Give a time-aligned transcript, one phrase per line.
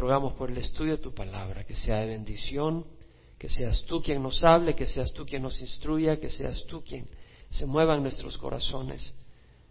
[0.00, 2.86] rogamos por el estudio de tu palabra, que sea de bendición,
[3.38, 6.82] que seas tú quien nos hable, que seas tú quien nos instruya, que seas tú
[6.82, 7.06] quien
[7.50, 9.12] se mueva en nuestros corazones,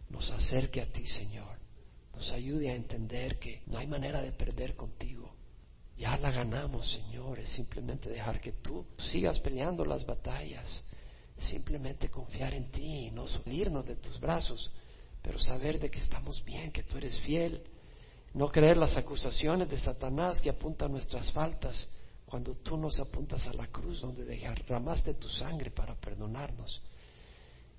[0.10, 1.58] nos acerque a ti, Señor,
[2.14, 5.34] nos ayude a entender que no hay manera de perder contigo.
[5.98, 10.84] Ya la ganamos, Señor, es simplemente dejar que tú sigas peleando las batallas,
[11.38, 14.72] simplemente confiar en ti y no salirnos de tus brazos,
[15.22, 17.64] pero saber de que estamos bien, que tú eres fiel
[18.34, 21.90] no creer las acusaciones de Satanás que apuntan nuestras faltas
[22.26, 26.82] cuando tú nos apuntas a la cruz donde derramaste tu sangre para perdonarnos.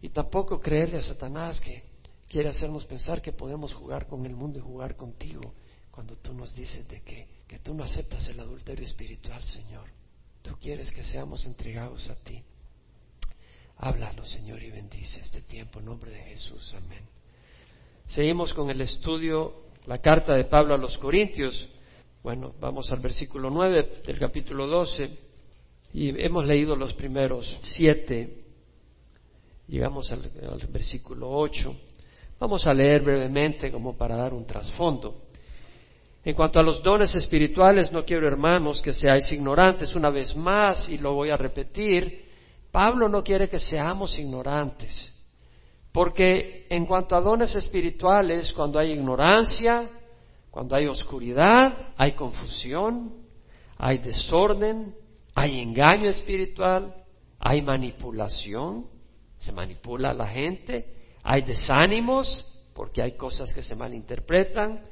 [0.03, 1.85] Y tampoco creerle a Satanás que
[2.29, 5.55] quiere hacernos pensar que podemos jugar con el mundo y jugar contigo
[5.91, 9.89] cuando tú nos dices de que, que tú no aceptas el adulterio espiritual, Señor.
[10.43, 12.43] Tú quieres que seamos entregados a ti.
[13.77, 16.75] Háblalo, Señor, y bendice este tiempo en nombre de Jesús.
[16.77, 17.07] Amén.
[18.09, 21.69] Seguimos con el estudio la carta de Pablo a los Corintios.
[22.23, 25.11] Bueno, vamos al versículo 9 del capítulo 12
[25.93, 28.45] y hemos leído los primeros siete.
[29.69, 30.31] Llegamos al,
[30.69, 31.75] versículo 8.
[32.39, 35.23] Vamos a leer brevemente como para dar un trasfondo.
[36.23, 40.89] En cuanto a los dones espirituales, no quiero, hermanos, que seáis ignorantes una vez más,
[40.89, 42.29] y lo voy a repetir.
[42.71, 45.10] Pablo no quiere que seamos ignorantes.
[45.93, 49.89] Porque en cuanto a dones espirituales, cuando hay ignorancia,
[50.51, 53.15] cuando hay oscuridad, hay confusión,
[53.77, 54.95] hay desorden,
[55.35, 56.95] hay engaño espiritual,
[57.39, 58.87] hay manipulación,
[59.39, 60.87] se manipula a la gente,
[61.23, 64.83] hay desánimos, porque hay cosas que se malinterpretan,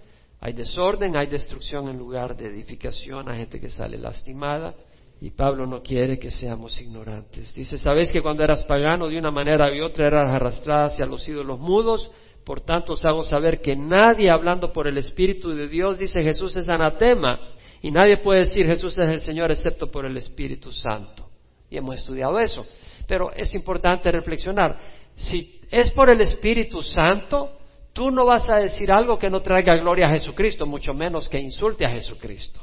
[0.40, 4.74] hay desorden, hay destrucción en lugar de edificación, hay gente que sale lastimada.
[5.20, 7.52] Y Pablo no quiere que seamos ignorantes.
[7.54, 11.28] Dice, ¿sabéis que cuando eras pagano de una manera u otra eras arrastrada hacia los
[11.28, 12.10] ídolos mudos?
[12.44, 16.56] Por tanto os hago saber que nadie hablando por el Espíritu de Dios dice Jesús
[16.56, 17.40] es anatema.
[17.82, 21.28] Y nadie puede decir Jesús es el Señor excepto por el Espíritu Santo.
[21.68, 22.64] Y hemos estudiado eso.
[23.06, 24.78] Pero es importante reflexionar.
[25.16, 27.58] Si es por el Espíritu Santo,
[27.92, 31.40] tú no vas a decir algo que no traiga gloria a Jesucristo, mucho menos que
[31.40, 32.62] insulte a Jesucristo.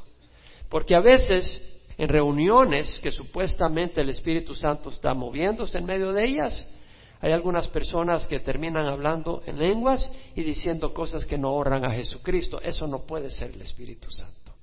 [0.70, 6.26] Porque a veces en reuniones que supuestamente el Espíritu Santo está moviéndose en medio de
[6.26, 6.68] ellas,
[7.22, 11.92] hay algunas personas que terminan hablando en lenguas y diciendo cosas que no honran a
[11.92, 12.60] Jesucristo.
[12.62, 14.54] Eso no puede ser el Espíritu Santo.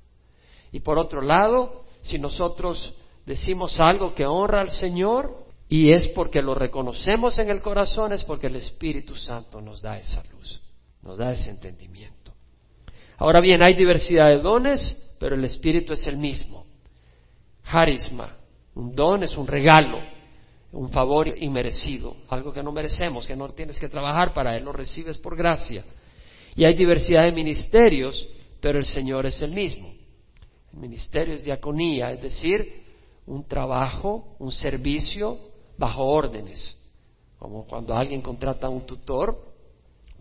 [0.70, 2.94] Y por otro lado, si nosotros
[3.26, 8.22] decimos algo que honra al Señor y es porque lo reconocemos en el corazón, es
[8.25, 10.60] porque el Espíritu Santo nos da esa luz,
[11.03, 12.32] nos da ese entendimiento.
[13.16, 16.66] Ahora bien, hay diversidad de dones, pero el Espíritu es el mismo.
[17.72, 18.37] Harisma,
[18.75, 19.99] un don es un regalo,
[20.72, 24.72] un favor inmerecido, algo que no merecemos, que no tienes que trabajar para él, lo
[24.72, 25.84] recibes por gracia.
[26.55, 28.28] Y hay diversidad de ministerios,
[28.61, 29.93] pero el Señor es el mismo.
[30.72, 32.82] El ministerio es diaconía, es decir,
[33.27, 35.38] un trabajo, un servicio
[35.78, 36.77] bajo órdenes,
[37.38, 39.53] como cuando alguien contrata a un tutor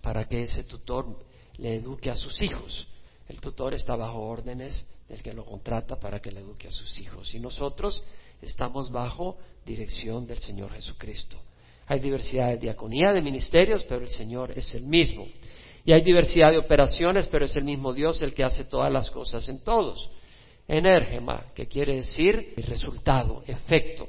[0.02, 1.20] para que ese tutor
[1.58, 2.88] le eduque a sus hijos.
[3.28, 6.98] El tutor está bajo órdenes del que lo contrata para que le eduque a sus
[7.00, 7.34] hijos.
[7.36, 8.02] Y nosotros
[8.42, 11.38] estamos bajo dirección del Señor Jesucristo.
[11.88, 15.28] Hay diversidad de diaconía, de ministerios, pero el Señor es el mismo.
[15.84, 19.12] Y hay diversidad de operaciones, pero es el mismo Dios el que hace todas las
[19.12, 20.10] cosas en todos.
[20.66, 24.08] Enérgema, que quiere decir el resultado, efecto.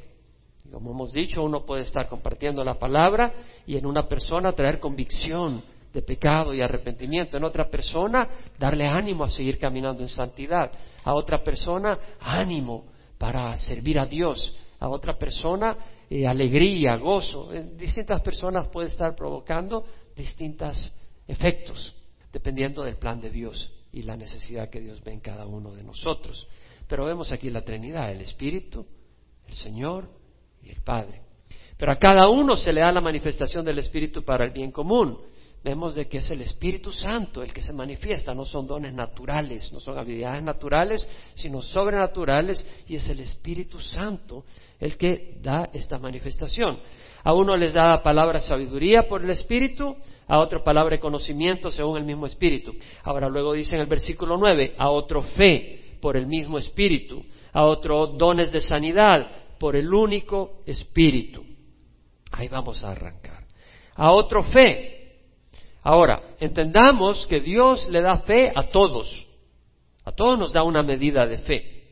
[0.71, 3.35] Como hemos dicho, uno puede estar compartiendo la palabra
[3.67, 7.37] y en una persona traer convicción, de pecado y arrepentimiento.
[7.37, 10.73] En otra persona, darle ánimo a seguir caminando en santidad.
[11.05, 12.87] A otra persona, ánimo
[13.19, 14.55] para servir a Dios.
[14.81, 15.77] A otra persona,
[16.09, 17.53] eh, alegría, gozo.
[17.53, 19.85] En distintas personas puede estar provocando
[20.17, 20.93] distintos
[21.29, 21.95] efectos,
[22.33, 25.85] dependiendo del plan de Dios y la necesidad que Dios ve en cada uno de
[25.85, 26.49] nosotros.
[26.89, 28.87] Pero vemos aquí la Trinidad, el Espíritu,
[29.47, 30.09] el Señor
[30.63, 31.21] y el Padre.
[31.77, 35.19] Pero a cada uno se le da la manifestación del Espíritu para el bien común
[35.65, 39.73] vemos de que es el Espíritu Santo el que se manifiesta, no son dones naturales,
[39.73, 44.45] no son habilidades naturales, sino sobrenaturales, y es el Espíritu Santo
[44.81, 46.81] el que da esta manifestación.
[47.25, 51.99] A uno les da la palabra sabiduría por el Espíritu, a otro palabra conocimiento según
[51.99, 52.75] el mismo Espíritu.
[53.05, 57.65] Ahora luego dice en el versículo 9, a otro fe por el mismo Espíritu, a
[57.65, 61.45] otro dones de sanidad por el único Espíritu.
[62.33, 63.45] Ahí vamos a arrancar.
[63.95, 65.02] A otro fe
[65.83, 69.27] Ahora, entendamos que Dios le da fe a todos.
[70.05, 71.83] A todos nos da una medida de fe.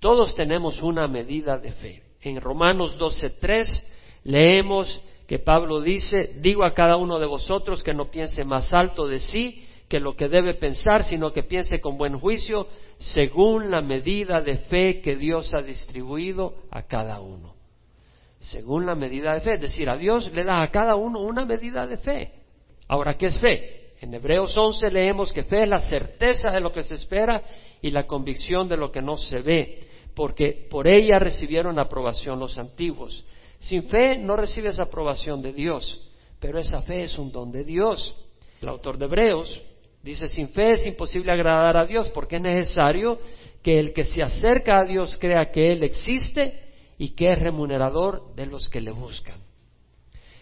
[0.00, 2.02] Todos tenemos una medida de fe.
[2.22, 3.82] En Romanos 12.3
[4.24, 9.06] leemos que Pablo dice, digo a cada uno de vosotros que no piense más alto
[9.06, 12.68] de sí que lo que debe pensar, sino que piense con buen juicio
[12.98, 17.54] según la medida de fe que Dios ha distribuido a cada uno.
[18.38, 21.44] Según la medida de fe, es decir, a Dios le da a cada uno una
[21.44, 22.39] medida de fe.
[22.90, 23.92] Ahora, ¿qué es fe?
[24.00, 27.40] En Hebreos 11 leemos que fe es la certeza de lo que se espera
[27.80, 29.78] y la convicción de lo que no se ve,
[30.12, 33.24] porque por ella recibieron aprobación los antiguos.
[33.60, 36.00] Sin fe no recibes aprobación de Dios,
[36.40, 38.16] pero esa fe es un don de Dios.
[38.60, 39.62] El autor de Hebreos
[40.02, 43.20] dice, sin fe es imposible agradar a Dios, porque es necesario
[43.62, 46.58] que el que se acerca a Dios crea que Él existe
[46.98, 49.49] y que es remunerador de los que le buscan.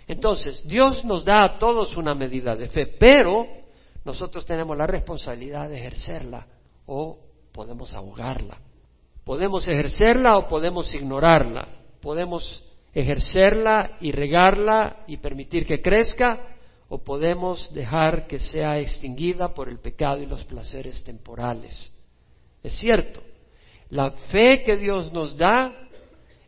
[0.08, 3.46] Entonces, Dios nos da a todos una medida de fe, pero
[4.04, 6.46] nosotros tenemos la responsabilidad de ejercerla
[6.86, 7.18] o
[7.52, 8.58] podemos ahogarla.
[9.22, 11.68] Podemos ejercerla o podemos ignorarla.
[12.00, 12.64] Podemos
[12.94, 16.56] ejercerla y regarla y permitir que crezca
[16.88, 21.92] o podemos dejar que sea extinguida por el pecado y los placeres temporales.
[22.62, 23.20] Es cierto,
[23.90, 25.70] la fe que Dios nos da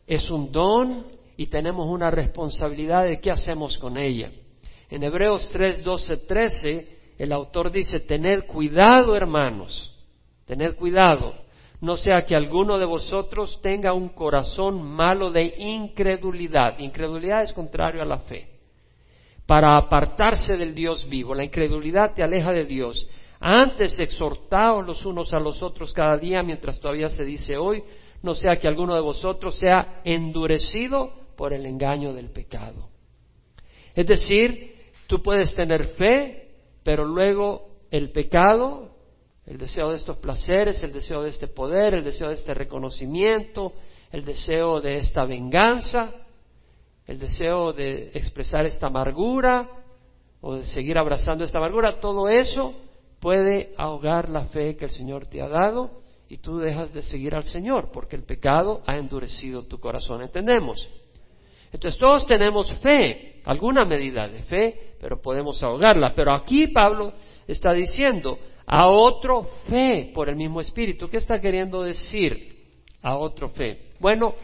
[0.06, 4.30] es un don y tenemos una responsabilidad de qué hacemos con ella.
[4.90, 9.90] En Hebreos 3, 12, 13, el autor dice, tened cuidado hermanos,
[10.44, 11.34] tened cuidado
[11.80, 16.78] no sea que alguno de vosotros tenga un corazón malo de incredulidad.
[16.78, 18.50] Incredulidad es contrario a la fe.
[19.46, 21.34] Para apartarse del Dios vivo.
[21.34, 23.08] La incredulidad te aleja de Dios.
[23.40, 27.82] Antes exhortaos los unos a los otros cada día mientras todavía se dice hoy,
[28.22, 32.90] no sea que alguno de vosotros sea endurecido por el engaño del pecado.
[33.94, 34.74] Es decir,
[35.06, 36.50] tú puedes tener fe,
[36.82, 38.90] pero luego el pecado
[39.46, 43.72] el deseo de estos placeres, el deseo de este poder, el deseo de este reconocimiento,
[44.12, 46.12] el deseo de esta venganza,
[47.06, 49.66] el deseo de expresar esta amargura
[50.42, 52.74] o de seguir abrazando esta amargura, todo eso
[53.18, 57.34] puede ahogar la fe que el Señor te ha dado y tú dejas de seguir
[57.34, 60.20] al Señor porque el pecado ha endurecido tu corazón.
[60.20, 60.86] ¿Entendemos?
[61.72, 66.12] Entonces todos tenemos fe, alguna medida de fe, pero podemos ahogarla.
[66.14, 67.12] Pero aquí Pablo
[67.46, 68.38] está diciendo,
[68.72, 71.08] a otro fe por el mismo espíritu.
[71.08, 72.56] ¿Qué está queriendo decir
[73.02, 73.90] a otro fe?
[73.98, 74.34] Bueno,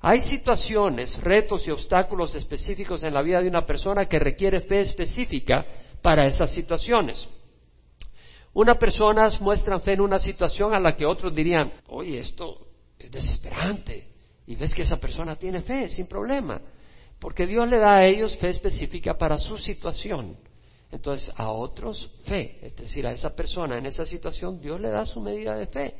[0.00, 4.80] hay situaciones, retos y obstáculos específicos en la vida de una persona que requiere fe
[4.80, 5.66] específica
[6.00, 7.28] para esas situaciones.
[8.54, 13.10] Una persona muestra fe en una situación a la que otros dirían, oye, esto es
[13.10, 14.08] desesperante.
[14.46, 16.60] Y ves que esa persona tiene fe sin problema,
[17.18, 20.36] porque Dios le da a ellos fe específica para su situación.
[20.90, 25.04] Entonces, a otros fe, es decir, a esa persona en esa situación, Dios le da
[25.04, 25.94] su medida de fe.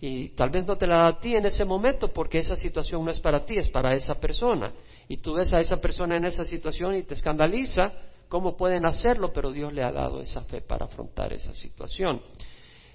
[0.00, 3.04] Y tal vez no te la da a ti en ese momento porque esa situación
[3.04, 4.72] no es para ti, es para esa persona.
[5.08, 7.92] Y tú ves a esa persona en esa situación y te escandaliza
[8.28, 12.22] cómo pueden hacerlo, pero Dios le ha dado esa fe para afrontar esa situación.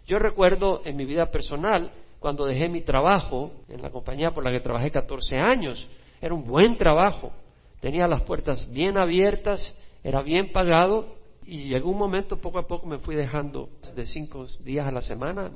[0.07, 4.51] Yo recuerdo en mi vida personal, cuando dejé mi trabajo en la compañía por la
[4.51, 5.87] que trabajé 14 años,
[6.21, 7.31] era un buen trabajo,
[7.85, 12.87] tenía las puertas bien abiertas, era bien pagado y llegó un momento, poco a poco
[12.87, 15.51] me fui dejando de cinco días a la semana.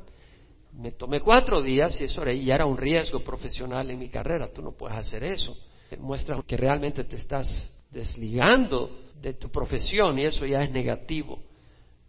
[0.73, 4.47] Me tomé cuatro días y eso ya era un riesgo profesional en mi carrera.
[4.53, 5.57] Tú no puedes hacer eso.
[5.97, 11.39] Muestra que realmente te estás desligando de tu profesión y eso ya es negativo.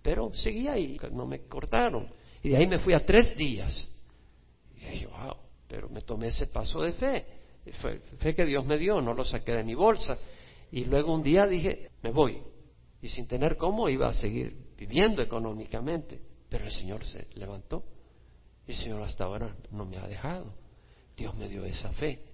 [0.03, 2.11] Pero seguí ahí, no me cortaron.
[2.43, 3.89] Y de ahí me fui a tres días.
[4.77, 5.37] Y dije, wow,
[5.67, 7.40] pero me tomé ese paso de fe.
[7.81, 10.19] Fue fe que Dios me dio, no lo saqué de mi bolsa.
[10.73, 12.43] Y luego un día dije, me voy
[13.03, 16.21] y sin tener cómo iba a seguir viviendo económicamente.
[16.49, 17.85] Pero el Señor se levantó
[18.67, 20.55] y el Señor hasta ahora no me ha dejado.
[21.17, 22.25] Dios me dio esa fe.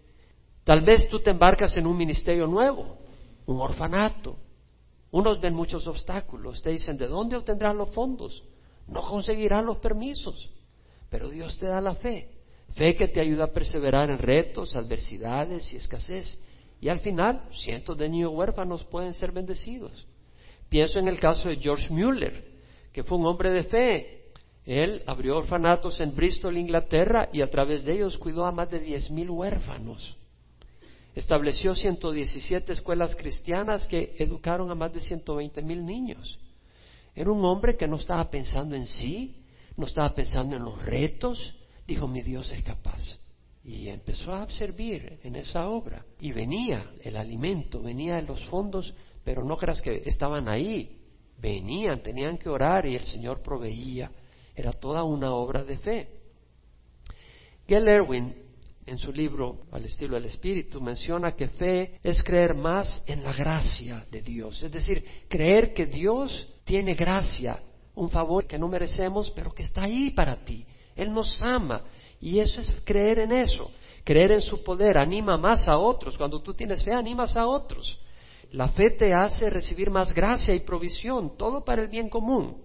[0.65, 2.99] Tal vez tú te embarcas en un ministerio nuevo,
[3.47, 4.37] un orfanato.
[5.13, 8.43] Unos ven muchos obstáculos, te dicen, ¿de dónde obtendrás los fondos?
[8.89, 10.51] No conseguirás los permisos,
[11.09, 12.36] pero Dios te da la fe.
[12.77, 16.39] Fe que te ayuda a perseverar en retos, adversidades y escasez.
[16.79, 20.07] Y al final, cientos de niños huérfanos pueden ser bendecidos.
[20.69, 22.45] Pienso en el caso de George Mueller,
[22.93, 24.23] que fue un hombre de fe.
[24.67, 28.85] Él abrió orfanatos en Bristol, Inglaterra, y a través de ellos cuidó a más de
[28.85, 30.17] 10.000 huérfanos.
[31.15, 36.39] Estableció 117 escuelas cristianas que educaron a más de 120.000 niños.
[37.15, 39.35] Era un hombre que no estaba pensando en sí,
[39.79, 41.55] no estaba pensando en los retos.
[41.87, 43.03] Dijo, mi Dios es capaz.
[43.65, 46.05] Y empezó a servir en esa obra.
[46.21, 48.95] Y venía el alimento, venía de los fondos
[49.27, 51.01] pero no creas que estaban ahí,
[51.39, 54.09] venían, tenían que orar y el Señor proveía.
[54.55, 56.09] Era toda una obra de fe.
[57.67, 58.33] Gail Erwin,
[58.87, 63.33] en su libro Al estilo del Espíritu, menciona que fe es creer más en la
[63.33, 67.61] gracia de Dios, es decir, creer que Dios tiene gracia
[67.97, 70.65] un favor que no merecemos, pero que está ahí para ti.
[70.97, 71.83] Él nos ama
[72.21, 73.71] y eso es creer en eso,
[74.03, 76.17] creer en su poder, anima más a otros.
[76.17, 78.01] Cuando tú tienes fe, animas a otros.
[78.53, 82.63] La fe te hace recibir más gracia y provisión, todo para el bien común.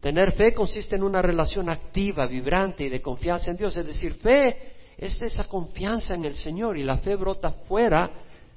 [0.00, 3.76] Tener fe consiste en una relación activa, vibrante y de confianza en Dios.
[3.76, 8.10] Es decir, fe es esa confianza en el Señor y la fe brota fuera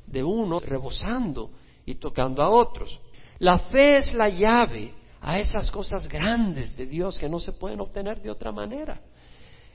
[0.06, 1.52] de uno, rebosando
[1.86, 3.00] y tocando a otros.
[3.40, 7.80] La fe es la llave a esas cosas grandes de Dios que no se pueden
[7.80, 9.00] obtener de otra manera.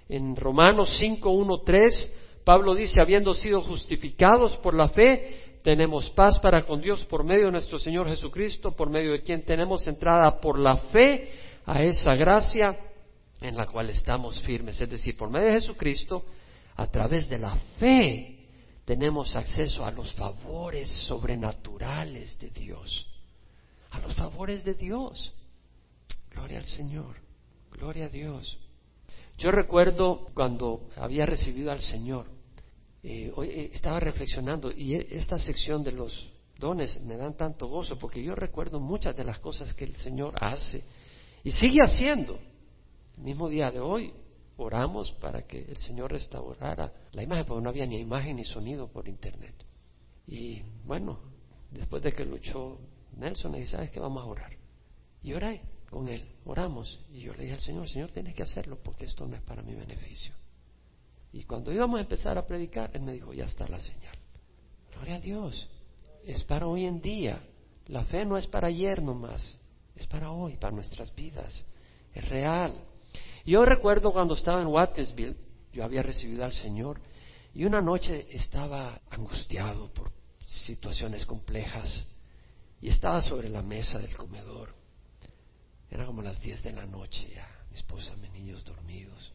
[0.09, 2.13] En Romanos 5, 1, 3,
[2.45, 7.47] Pablo dice, habiendo sido justificados por la fe, tenemos paz para con Dios por medio
[7.47, 11.31] de nuestro Señor Jesucristo, por medio de quien tenemos entrada por la fe
[11.65, 12.77] a esa gracia
[13.41, 14.81] en la cual estamos firmes.
[14.81, 16.25] Es decir, por medio de Jesucristo,
[16.77, 18.37] a través de la fe,
[18.85, 23.16] tenemos acceso a los favores sobrenaturales de Dios.
[23.97, 25.33] A los favores de Dios.
[26.31, 27.17] Gloria al Señor.
[27.73, 28.59] Gloria a Dios.
[29.39, 32.27] Yo recuerdo cuando había recibido al Señor,
[33.03, 37.99] eh, eh, estaba reflexionando y e, esta sección de los dones me dan tanto gozo
[37.99, 40.83] porque yo recuerdo muchas de las cosas que el Señor hace
[41.43, 42.39] y sigue haciendo.
[43.17, 44.13] El mismo día de hoy
[44.59, 48.89] oramos para que el Señor restaurara la imagen, porque no había ni imagen ni sonido
[48.89, 49.55] por internet.
[50.27, 51.19] Y bueno,
[51.71, 52.79] después de que luchó
[53.17, 54.01] Nelson, le dije, ¿sabes qué?
[54.01, 54.53] Vamos a orar.
[55.23, 57.01] Y oré con él, oramos.
[57.13, 59.63] Y yo le dije al Señor, Señor, tienes que hacerlo porque esto no es para
[59.63, 60.35] mi beneficio.
[61.33, 64.17] Y cuando íbamos a empezar a predicar, Él me dijo, ya está la señal.
[64.93, 65.69] Gloria a Dios.
[66.25, 67.41] Es para hoy en día.
[67.87, 69.43] La fe no es para ayer nomás.
[69.95, 71.65] Es para hoy, para nuestras vidas.
[72.15, 72.75] Es real.
[73.45, 75.37] Yo recuerdo cuando estaba en Watkinsville,
[75.73, 77.01] yo había recibido al Señor
[77.55, 80.11] y una noche estaba angustiado por
[80.47, 82.05] situaciones complejas
[82.81, 84.75] y estaba sobre la mesa del comedor.
[85.91, 89.33] Era como las 10 de la noche ya, mi esposa, mis niños dormidos.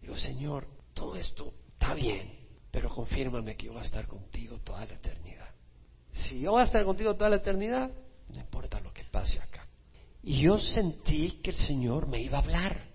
[0.00, 2.32] Digo, Señor, todo esto está bien,
[2.70, 5.48] pero confírmame que yo voy a estar contigo toda la eternidad.
[6.12, 7.90] Si yo voy a estar contigo toda la eternidad,
[8.28, 9.66] no importa lo que pase acá.
[10.22, 12.88] Y yo sentí que el Señor me iba a hablar.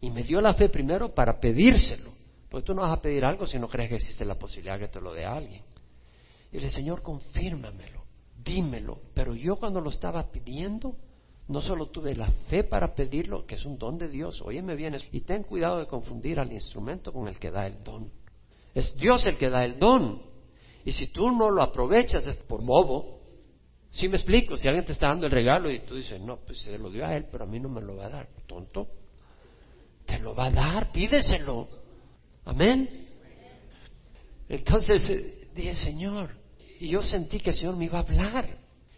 [0.00, 2.12] Y me dio la fe primero para pedírselo.
[2.48, 4.88] Porque tú no vas a pedir algo si no crees que existe la posibilidad que
[4.88, 5.62] te lo dé alguien.
[6.52, 7.99] Y le Señor, confírmamelo,
[8.44, 8.98] dímelo.
[9.14, 10.96] Pero yo cuando lo estaba pidiendo,
[11.48, 14.76] no solo tuve la fe para pedirlo, que es un don de Dios, oye me
[14.76, 18.10] vienes, y ten cuidado de confundir al instrumento con el que da el don.
[18.74, 20.22] Es Dios el que da el don.
[20.84, 23.18] Y si tú no lo aprovechas por bobo.
[23.90, 26.60] Si me explico, si alguien te está dando el regalo y tú dices, no, pues
[26.60, 28.86] se lo dio a él, pero a mí no me lo va a dar, tonto
[30.10, 31.68] te lo va a dar, pídeselo.
[32.44, 33.08] Amén.
[34.48, 36.30] Entonces eh, dije, Señor,
[36.80, 38.56] y yo sentí que el Señor me iba a hablar.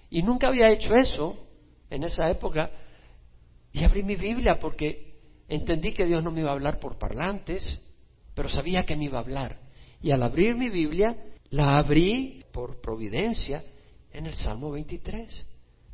[0.08, 1.36] Y nunca había hecho eso
[1.90, 2.70] en esa época.
[3.72, 7.80] Y abrí mi Biblia porque entendí que Dios no me iba a hablar por parlantes,
[8.34, 9.58] pero sabía que me iba a hablar.
[10.00, 11.16] Y al abrir mi Biblia,
[11.50, 13.64] la abrí por providencia
[14.12, 15.46] en el Salmo 23.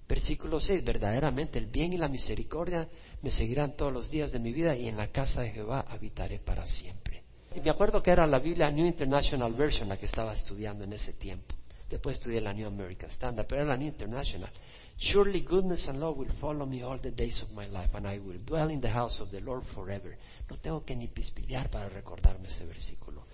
[0.07, 2.87] Versículo 6, verdaderamente el bien y la misericordia
[3.23, 6.39] me seguirán todos los días de mi vida y en la casa de Jehová habitaré
[6.39, 7.23] para siempre.
[7.55, 10.93] Y me acuerdo que era la Biblia New International Version la que estaba estudiando en
[10.93, 11.58] ese tiempo.
[11.89, 14.51] Después estudié la New American Standard, pero era la New International.
[14.99, 18.19] Surely goodness and love will follow me all the days of my life, and I
[18.19, 20.17] will dwell in the house of the Lord forever.
[20.51, 23.25] No tengo que ni pispilear para recordarme ese versículo.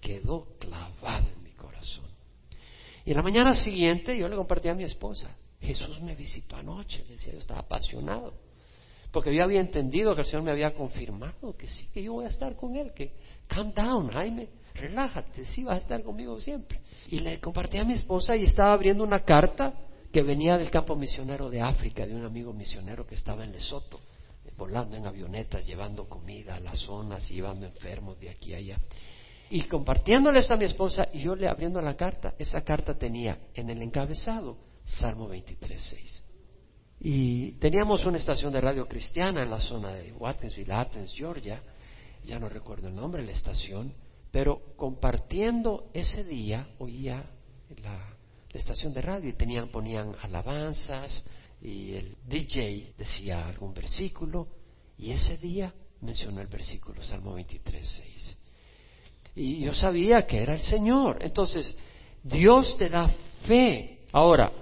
[0.00, 2.10] Quedó clavado en mi corazón.
[3.04, 5.34] Y la mañana siguiente yo le compartí a mi esposa.
[5.60, 8.34] Jesús me visitó anoche, le decía, yo estaba apasionado,
[9.12, 12.24] porque yo había entendido que el Señor me había confirmado que sí, que yo voy
[12.24, 13.14] a estar con Él, que
[13.46, 16.80] calm down, Jaime, relájate, sí vas a estar conmigo siempre.
[17.08, 19.74] Y le compartí a mi esposa y estaba abriendo una carta
[20.12, 24.00] que venía del campo misionero de África, de un amigo misionero que estaba en Lesoto,
[24.56, 28.78] volando en avionetas, llevando comida a las zonas, llevando enfermos de aquí a allá.
[29.50, 33.38] Y compartiéndole esto a mi esposa y yo le abriendo la carta, esa carta tenía
[33.54, 36.22] en el encabezado Salmo 23.6.
[37.00, 41.60] Y teníamos una estación de radio cristiana en la zona de Watkinsville, Athens, Georgia,
[42.24, 43.92] ya no recuerdo el nombre de la estación,
[44.32, 47.24] pero compartiendo ese día oía
[47.82, 48.08] la,
[48.52, 51.22] estación de radio y tenían, ponían alabanzas
[51.62, 54.46] y el DJ decía algún versículo
[54.98, 55.72] y ese día
[56.02, 58.36] mencionó el versículo Salmo 23.6.
[59.36, 61.18] Y yo sabía que era el Señor.
[61.22, 61.74] Entonces,
[62.22, 63.08] Dios te da
[63.46, 64.00] fe.
[64.12, 64.52] Ahora,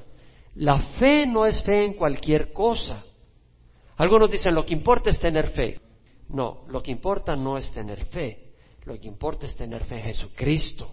[0.54, 3.04] la fe no es fe en cualquier cosa.
[3.96, 5.80] Algunos dicen, lo que importa es tener fe.
[6.28, 8.49] No, lo que importa no es tener fe.
[8.84, 10.90] Lo que importa es tener fe en Jesucristo.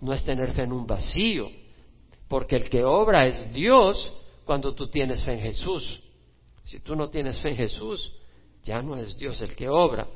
[0.00, 1.48] No es tener fe en un vacío.
[2.28, 4.12] Porque el que obra es Dios
[4.44, 6.02] cuando tú tienes fe en Jesús.
[6.64, 8.12] Si tú no tienes fe en Jesús,
[8.62, 10.06] ya no es Dios el que obra.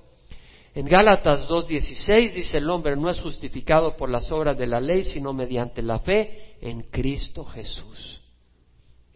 [0.74, 5.04] En Gálatas 2.16 dice el hombre no es justificado por las obras de la ley,
[5.04, 8.20] sino mediante la fe en Cristo Jesús.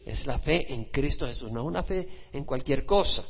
[0.05, 3.25] Es la fe en Cristo Jesús, no una fe en cualquier cosa.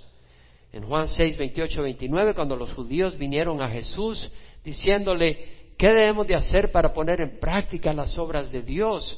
[0.74, 4.28] En Juan 6, 28, 29, cuando los judíos vinieron a Jesús
[4.64, 9.16] diciéndole, ¿qué debemos de hacer para poner en práctica las obras de Dios?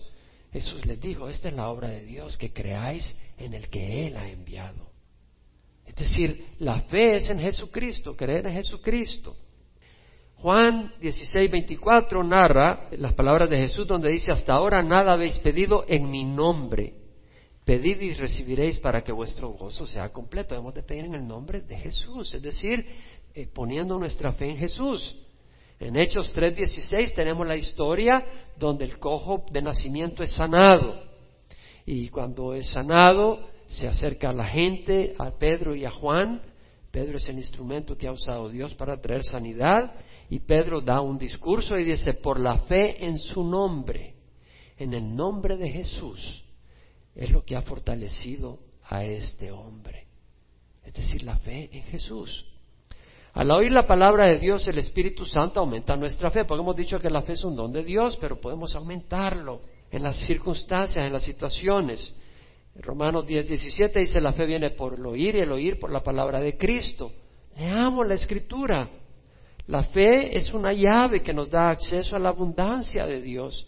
[0.53, 4.19] Jesús les dijo, esta es la obra de Dios, que creáis en el que Él
[4.19, 4.91] ha enviado.
[5.87, 9.35] Es decir, la fe es en Jesucristo, creer en Jesucristo.
[10.35, 15.87] Juan 16, 24 narra las palabras de Jesús donde dice, hasta ahora nada habéis pedido
[15.89, 17.06] en mi nombre.
[17.67, 20.55] Pedid y recibiréis para que vuestro gozo sea completo.
[20.55, 22.87] Debemos de pedir en el nombre de Jesús, es decir,
[23.35, 25.17] eh, poniendo nuestra fe en Jesús.
[25.81, 28.25] En Hechos 3:16 tenemos la historia
[28.57, 31.03] donde el cojo de nacimiento es sanado.
[31.85, 36.41] Y cuando es sanado, se acerca la gente, a Pedro y a Juan.
[36.93, 39.93] Pedro es el instrumento que ha usado Dios para traer sanidad.
[40.31, 44.15] Y Pedro da un discurso y dice, por la fe en su nombre,
[44.79, 46.46] en el nombre de Jesús,
[47.17, 50.07] es lo que ha fortalecido a este hombre.
[50.85, 52.47] Es decir, la fe en Jesús.
[53.33, 56.99] Al oír la palabra de Dios, el Espíritu Santo aumenta nuestra fe, porque hemos dicho
[56.99, 61.13] que la fe es un don de Dios, pero podemos aumentarlo en las circunstancias, en
[61.13, 62.15] las situaciones.
[62.77, 66.03] Romanos 10, 17 dice, la fe viene por el oír y el oír por la
[66.03, 67.11] palabra de Cristo.
[67.57, 68.89] Leamos la escritura.
[69.67, 73.67] La fe es una llave que nos da acceso a la abundancia de Dios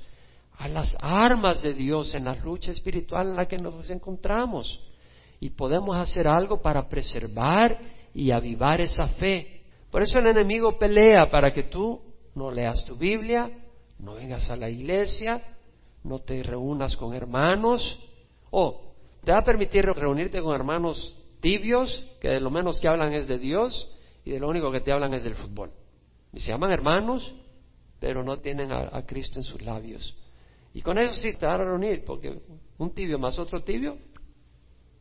[0.58, 4.80] a las armas de Dios en la lucha espiritual en la que nos encontramos.
[5.40, 7.78] Y podemos hacer algo para preservar
[8.12, 9.62] y avivar esa fe.
[9.90, 12.00] Por eso el enemigo pelea para que tú
[12.34, 13.50] no leas tu Biblia,
[14.00, 15.40] no vengas a la iglesia,
[16.04, 17.98] no te reúnas con hermanos,
[18.50, 23.12] o te va a permitir reunirte con hermanos tibios, que de lo menos que hablan
[23.12, 23.90] es de Dios
[24.24, 25.70] y de lo único que te hablan es del fútbol.
[26.32, 27.34] Y se llaman hermanos,
[28.00, 30.16] pero no tienen a, Cristo en sus labios.
[30.74, 32.40] Y con eso sí te van a reunir, porque
[32.78, 33.98] un tibio más otro tibio,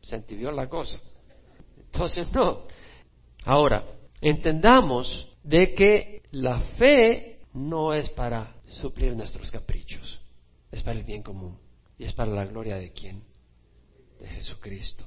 [0.02, 0.98] se entibió la cosa.
[1.76, 2.66] Entonces, no.
[3.44, 3.84] Ahora,
[4.20, 10.20] entendamos de que la fe no es para suplir nuestros caprichos,
[10.70, 11.58] es para el bien común
[11.98, 13.22] y es para la gloria de quién?
[14.20, 15.04] De Jesucristo.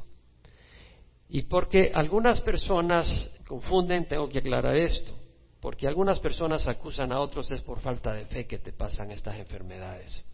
[1.29, 5.13] Y porque algunas personas confunden, tengo que aclarar esto,
[5.61, 9.37] porque algunas personas acusan a otros es por falta de fe que te pasan estas
[9.37, 10.25] enfermedades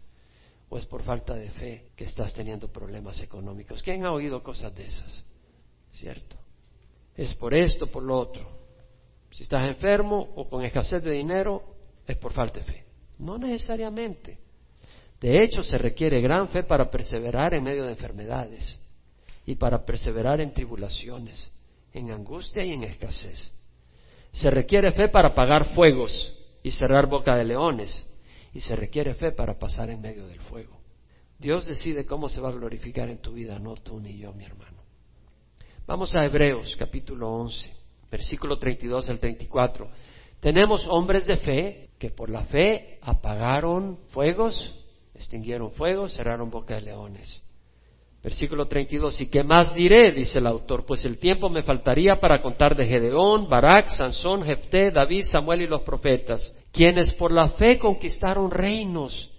[0.70, 3.82] o es por falta de fe que estás teniendo problemas económicos.
[3.82, 5.24] ¿Quién ha oído cosas de esas?
[5.92, 6.36] ¿Cierto?
[7.14, 8.48] Es por esto, por lo otro.
[9.30, 11.62] Si estás enfermo o con escasez de dinero,
[12.06, 12.84] es por falta de fe.
[13.18, 14.38] No necesariamente.
[15.20, 18.78] De hecho, se requiere gran fe para perseverar en medio de enfermedades
[19.46, 21.50] y para perseverar en tribulaciones,
[21.92, 23.52] en angustia y en escasez.
[24.32, 28.06] Se requiere fe para apagar fuegos y cerrar boca de leones
[28.58, 30.80] y se requiere fe para pasar en medio del fuego.
[31.38, 34.44] Dios decide cómo se va a glorificar en tu vida, no tú ni yo, mi
[34.44, 34.82] hermano.
[35.86, 37.72] Vamos a Hebreos capítulo 11,
[38.10, 39.88] versículo 32 al 34.
[40.40, 46.80] Tenemos hombres de fe que por la fe apagaron fuegos, extinguieron fuegos, cerraron boca de
[46.80, 47.44] leones.
[48.22, 50.10] Versículo 32, ¿y qué más diré?
[50.10, 54.90] dice el autor, pues el tiempo me faltaría para contar de Gedeón, Barak, Sansón, Jefté,
[54.90, 59.30] David, Samuel y los profetas, quienes por la fe conquistaron reinos,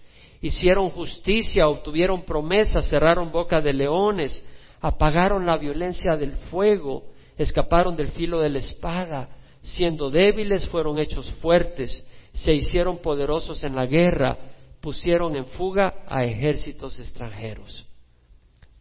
[0.42, 4.42] hicieron justicia, obtuvieron promesas, cerraron boca de leones,
[4.80, 7.04] apagaron la violencia del fuego,
[7.38, 9.30] escaparon del filo de la espada,
[9.62, 14.38] siendo débiles fueron hechos fuertes, se hicieron poderosos en la guerra,
[14.80, 17.89] pusieron en fuga a ejércitos extranjeros.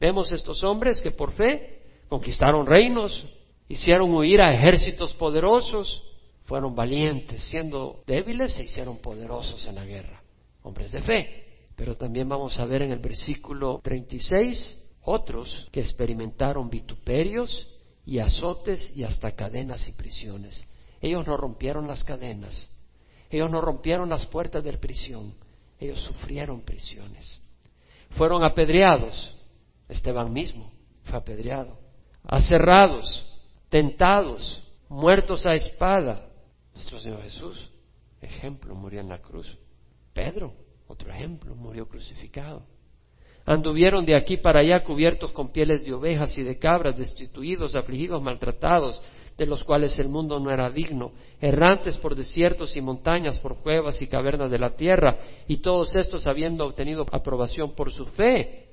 [0.00, 3.26] Vemos estos hombres que por fe conquistaron reinos,
[3.68, 6.02] hicieron huir a ejércitos poderosos,
[6.44, 10.22] fueron valientes, siendo débiles se hicieron poderosos en la guerra,
[10.62, 11.44] hombres de fe.
[11.76, 17.68] Pero también vamos a ver en el versículo 36 otros que experimentaron vituperios
[18.04, 20.66] y azotes y hasta cadenas y prisiones.
[21.00, 22.68] Ellos no rompieron las cadenas,
[23.30, 25.34] ellos no rompieron las puertas de prisión,
[25.78, 27.40] ellos sufrieron prisiones.
[28.10, 29.36] Fueron apedreados,
[29.88, 30.70] Esteban mismo
[31.04, 31.78] fue apedreado,
[32.24, 33.26] aserrados,
[33.68, 36.28] tentados, muertos a espada.
[36.74, 37.70] Nuestro Señor Jesús,
[38.20, 39.56] ejemplo, murió en la cruz.
[40.12, 40.54] Pedro,
[40.86, 42.66] otro ejemplo, murió crucificado.
[43.46, 48.20] Anduvieron de aquí para allá cubiertos con pieles de ovejas y de cabras, destituidos, afligidos,
[48.20, 49.00] maltratados,
[49.38, 54.02] de los cuales el mundo no era digno, errantes por desiertos y montañas, por cuevas
[54.02, 58.67] y cavernas de la tierra, y todos estos habiendo obtenido aprobación por su fe,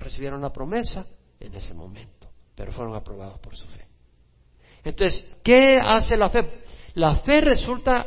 [0.00, 1.06] recibieron la promesa
[1.40, 2.28] en ese momento.
[2.54, 3.86] pero fueron aprobados por su fe.
[4.82, 6.62] Entonces, ¿qué hace la fe?
[6.94, 8.06] La fe resulta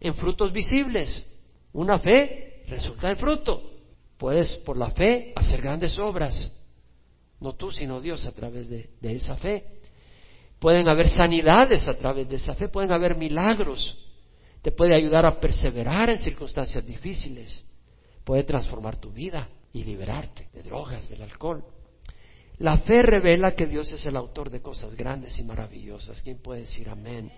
[0.00, 1.22] en frutos visibles.
[1.74, 3.62] Una fe resulta en fruto.
[4.16, 6.50] Puedes por la fe hacer grandes obras.
[7.40, 9.66] No tú, sino Dios a través de, de esa fe.
[10.58, 13.98] Pueden haber sanidades a través de esa fe, pueden haber milagros.
[14.62, 17.62] Te puede ayudar a perseverar en circunstancias difíciles.
[18.24, 21.64] Puede transformar tu vida y liberarte de drogas, del alcohol.
[22.58, 26.20] La fe revela que Dios es el autor de cosas grandes y maravillosas.
[26.22, 27.32] ¿Quién puede decir amén?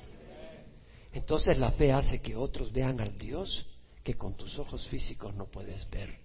[1.12, 3.66] Entonces la fe hace que otros vean al Dios
[4.02, 6.18] que con tus ojos físicos no puedes ver.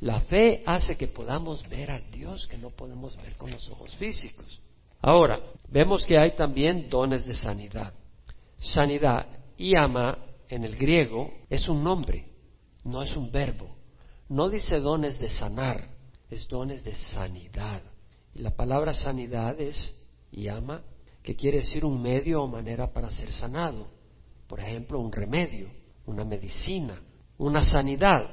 [0.00, 3.94] La fe hace que podamos ver al Dios que no podemos ver con los ojos
[3.96, 4.60] físicos.
[5.02, 7.92] Ahora, vemos que hay también dones de sanidad.
[8.56, 9.26] Sanidad,
[9.76, 10.18] ama
[10.48, 12.26] en el griego, es un nombre,
[12.84, 13.76] no es un verbo.
[14.30, 15.88] No dice dones de sanar,
[16.30, 17.82] es dones de sanidad.
[18.32, 19.92] Y la palabra sanidad es
[20.48, 20.82] ama,
[21.20, 23.88] que quiere decir un medio o manera para ser sanado.
[24.46, 25.68] Por ejemplo, un remedio,
[26.06, 27.00] una medicina,
[27.38, 28.30] una sanidad.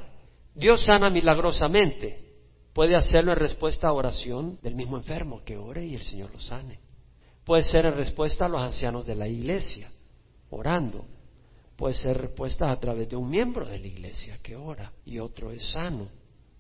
[0.53, 2.25] Dios sana milagrosamente.
[2.73, 6.39] Puede hacerlo en respuesta a oración del mismo enfermo que ore y el Señor lo
[6.39, 6.79] sane.
[7.43, 9.89] Puede ser en respuesta a los ancianos de la iglesia,
[10.51, 11.05] orando.
[11.78, 15.52] Puede ser respuesta a través de un miembro de la iglesia que ora y otro
[15.52, 16.10] es sano.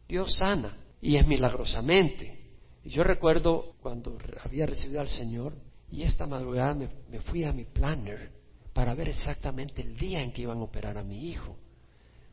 [0.07, 2.37] Dios sana y es milagrosamente.
[2.85, 5.53] Yo recuerdo cuando había recibido al Señor
[5.91, 8.31] y esta madrugada me fui a mi planner
[8.73, 11.57] para ver exactamente el día en que iban a operar a mi hijo.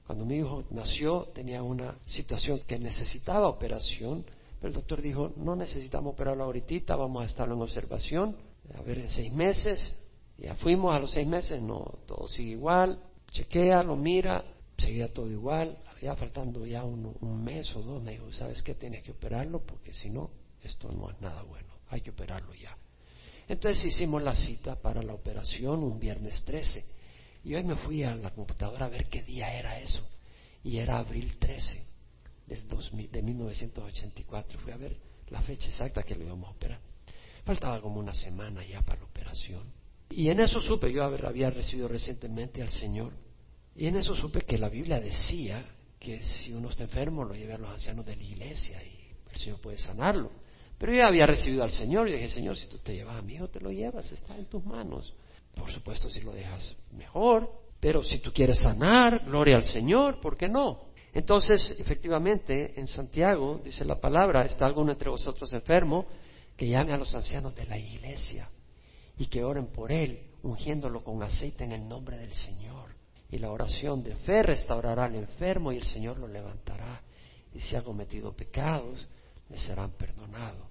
[0.06, 4.26] Cuando mi hijo nació tenía una situación que necesitaba operación,
[4.60, 8.36] pero el doctor dijo, no necesitamos operarlo ahorita, vamos a estarlo en observación,
[8.76, 9.90] a ver en seis meses.
[10.38, 14.44] Ya fuimos a los seis meses, no, todo sigue igual, chequea, lo mira,
[14.76, 18.74] seguía todo igual, ya faltando ya un, un mes o dos, me dijo, ¿sabes qué?
[18.74, 20.30] Tienes que operarlo porque si no,
[20.62, 22.76] esto no es nada bueno, hay que operarlo ya.
[23.48, 26.84] Entonces hicimos la cita para la operación un viernes 13.
[27.44, 30.02] Y hoy me fui a la computadora a ver qué día era eso.
[30.62, 31.82] Y era abril 13
[32.46, 32.66] del
[33.10, 34.58] de 1984.
[34.60, 34.96] Fui a ver
[35.28, 36.80] la fecha exacta que lo íbamos a operar.
[37.44, 39.70] Faltaba como una semana ya para la operación.
[40.16, 43.12] Y en eso supe, yo había recibido recientemente al Señor,
[43.74, 45.64] y en eso supe que la Biblia decía
[45.98, 49.36] que si uno está enfermo lo lleve a los ancianos de la iglesia y el
[49.36, 50.30] Señor puede sanarlo.
[50.78, 53.34] Pero yo había recibido al Señor y dije, Señor, si tú te llevas a mi
[53.34, 55.12] hijo, te lo llevas, está en tus manos.
[55.52, 57.50] Por supuesto, si lo dejas mejor,
[57.80, 60.90] pero si tú quieres sanar, gloria al Señor, ¿por qué no?
[61.12, 66.06] Entonces, efectivamente, en Santiago, dice la palabra, está alguno entre vosotros enfermo,
[66.56, 68.48] que llame a los ancianos de la iglesia
[69.16, 72.90] y que oren por él, ungiéndolo con aceite en el nombre del Señor.
[73.30, 77.02] Y la oración de fe restaurará al enfermo y el Señor lo levantará.
[77.52, 79.06] Y si ha cometido pecados,
[79.48, 80.66] le serán perdonados.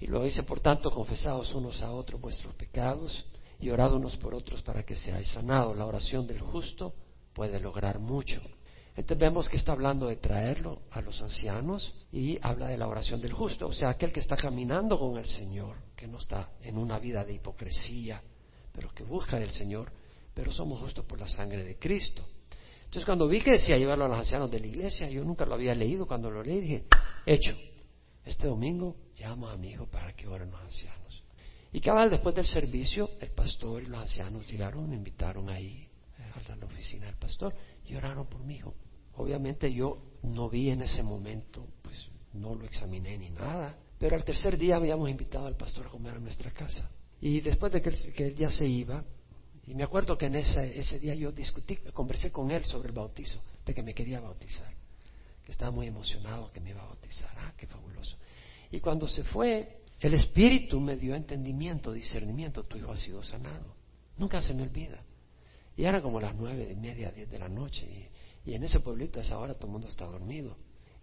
[0.00, 3.24] Y luego dice, por tanto, confesados unos a otros vuestros pecados
[3.60, 5.76] y orad unos por otros para que seáis sanados.
[5.76, 6.94] La oración del justo
[7.34, 8.40] puede lograr mucho.
[8.96, 13.20] Entonces vemos que está hablando de traerlo a los ancianos y habla de la oración
[13.20, 16.76] del justo, o sea, aquel que está caminando con el Señor, que no está en
[16.76, 18.20] una vida de hipocresía,
[18.72, 19.92] pero que busca del Señor,
[20.34, 22.26] pero somos justos por la sangre de Cristo.
[22.84, 25.54] Entonces cuando vi que decía llevarlo a los ancianos de la iglesia, yo nunca lo
[25.54, 26.84] había leído, cuando lo leí dije,
[27.24, 27.56] hecho,
[28.24, 31.22] este domingo llamo a mi hijo para que oren los ancianos.
[31.72, 35.89] Y cabal, después del servicio, el pastor y los ancianos llegaron, invitaron ahí
[36.32, 38.74] a la oficina del pastor y oraron por mi hijo.
[39.16, 44.24] Obviamente yo no vi en ese momento, pues no lo examiné ni nada, pero al
[44.24, 46.88] tercer día habíamos invitado al pastor a comer a nuestra casa.
[47.20, 49.04] Y después de que él ya se iba,
[49.66, 52.94] y me acuerdo que en ese, ese día yo discutí, conversé con él sobre el
[52.94, 54.72] bautizo, de que me quería bautizar,
[55.44, 57.30] que estaba muy emocionado que me iba a bautizar.
[57.38, 58.16] Ah, qué fabuloso.
[58.70, 63.74] Y cuando se fue, el Espíritu me dio entendimiento, discernimiento, tu hijo ha sido sanado.
[64.16, 65.02] Nunca se me olvida.
[65.80, 68.10] Y era como las nueve y media, diez de la noche,
[68.44, 70.58] y, en ese pueblito a esa hora todo el mundo está dormido.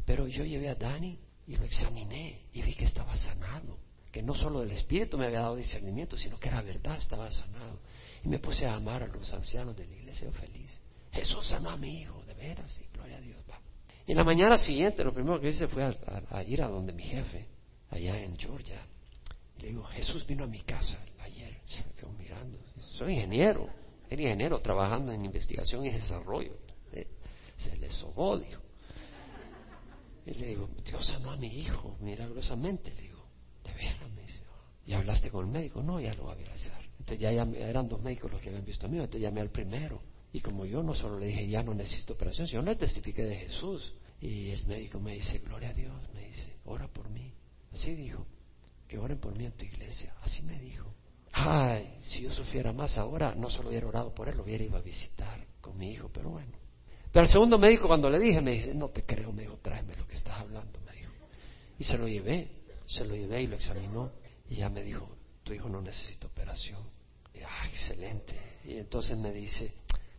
[0.06, 3.76] Pero yo llevé a Dani y lo examiné y vi que estaba sanado,
[4.12, 7.80] que no solo el Espíritu me había dado discernimiento, sino que era verdad, estaba sanado.
[8.24, 10.72] Y me puse a amar a los ancianos de la iglesia, feliz.
[11.12, 13.40] Jesús sanó a mi hijo, de veras, y gloria a Dios.
[13.50, 13.60] Va.
[14.06, 17.02] Y en la mañana siguiente, lo primero que hice fue a, ir a donde mi
[17.02, 17.48] jefe,
[17.90, 18.86] allá en Georgia.
[19.60, 21.62] Le digo, Jesús vino a mi casa ayer.
[21.66, 22.60] Se me quedó mirando.
[22.80, 23.87] Soy ingeniero.
[24.10, 26.58] Era ingeniero trabajando en investigación y desarrollo.
[27.58, 28.62] Se le sobó, dijo.
[30.26, 32.94] Y le digo, Dios sanó a mi hijo milagrosamente.
[32.94, 33.26] Le digo,
[33.64, 34.44] de veras, me dice.
[34.86, 35.82] ¿Y hablaste con el médico?
[35.82, 36.74] No, ya lo voy a hacer.
[37.00, 40.02] Entonces ya, eran dos médicos los que habían visto a mí, entonces llamé al primero.
[40.34, 43.36] Y como yo no solo le dije, ya no necesito operación, yo le testifiqué de
[43.38, 43.94] Jesús.
[44.20, 47.34] Y el médico me dice, gloria a Dios, me dice, ora por mí.
[47.72, 48.26] Así dijo.
[48.88, 50.14] que oren por mí en tu iglesia.
[50.22, 50.94] Así me dijo.
[51.40, 54.76] Ay, si yo sufriera más ahora, no solo hubiera orado por él, lo hubiera ido
[54.76, 56.52] a visitar con mi hijo, pero bueno.
[57.12, 59.96] Pero el segundo médico cuando le dije, me dice, no te creo, me dijo, tráeme
[59.96, 61.14] lo que estás hablando, me dijo.
[61.78, 62.50] Y se lo llevé,
[62.88, 64.14] se lo llevé y lo examinó
[64.50, 66.82] y ya me dijo, tu hijo no necesita operación.
[67.36, 68.34] Y, ah, excelente.
[68.66, 69.74] Y entonces me dice,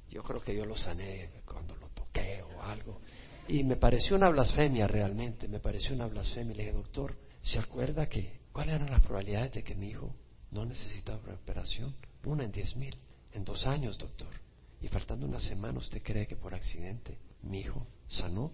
[0.09, 3.01] yo creo que yo lo sané cuando lo toqué o algo.
[3.49, 6.55] Y me pareció una blasfemia realmente, me pareció una blasfemia.
[6.55, 10.15] Le dije, doctor, ¿se acuerda que cuáles eran las probabilidades de que mi hijo
[10.51, 11.95] no necesitaba operación?
[12.25, 12.97] Una en diez mil.
[13.33, 14.29] En dos años, doctor.
[14.81, 18.53] Y faltando una semana, ¿usted cree que por accidente mi hijo sanó?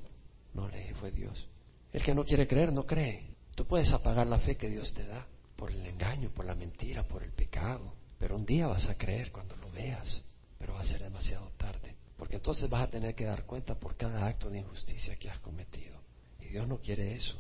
[0.53, 1.49] No le fue Dios.
[1.93, 3.35] El que no quiere creer, no cree.
[3.55, 5.27] Tú puedes apagar la fe que Dios te da
[5.57, 7.95] por el engaño, por la mentira, por el pecado.
[8.19, 10.25] Pero un día vas a creer cuando lo veas,
[10.59, 11.95] pero va a ser demasiado tarde.
[12.17, 15.39] Porque entonces vas a tener que dar cuenta por cada acto de injusticia que has
[15.41, 16.01] cometido.
[16.41, 17.37] Y Dios no quiere eso,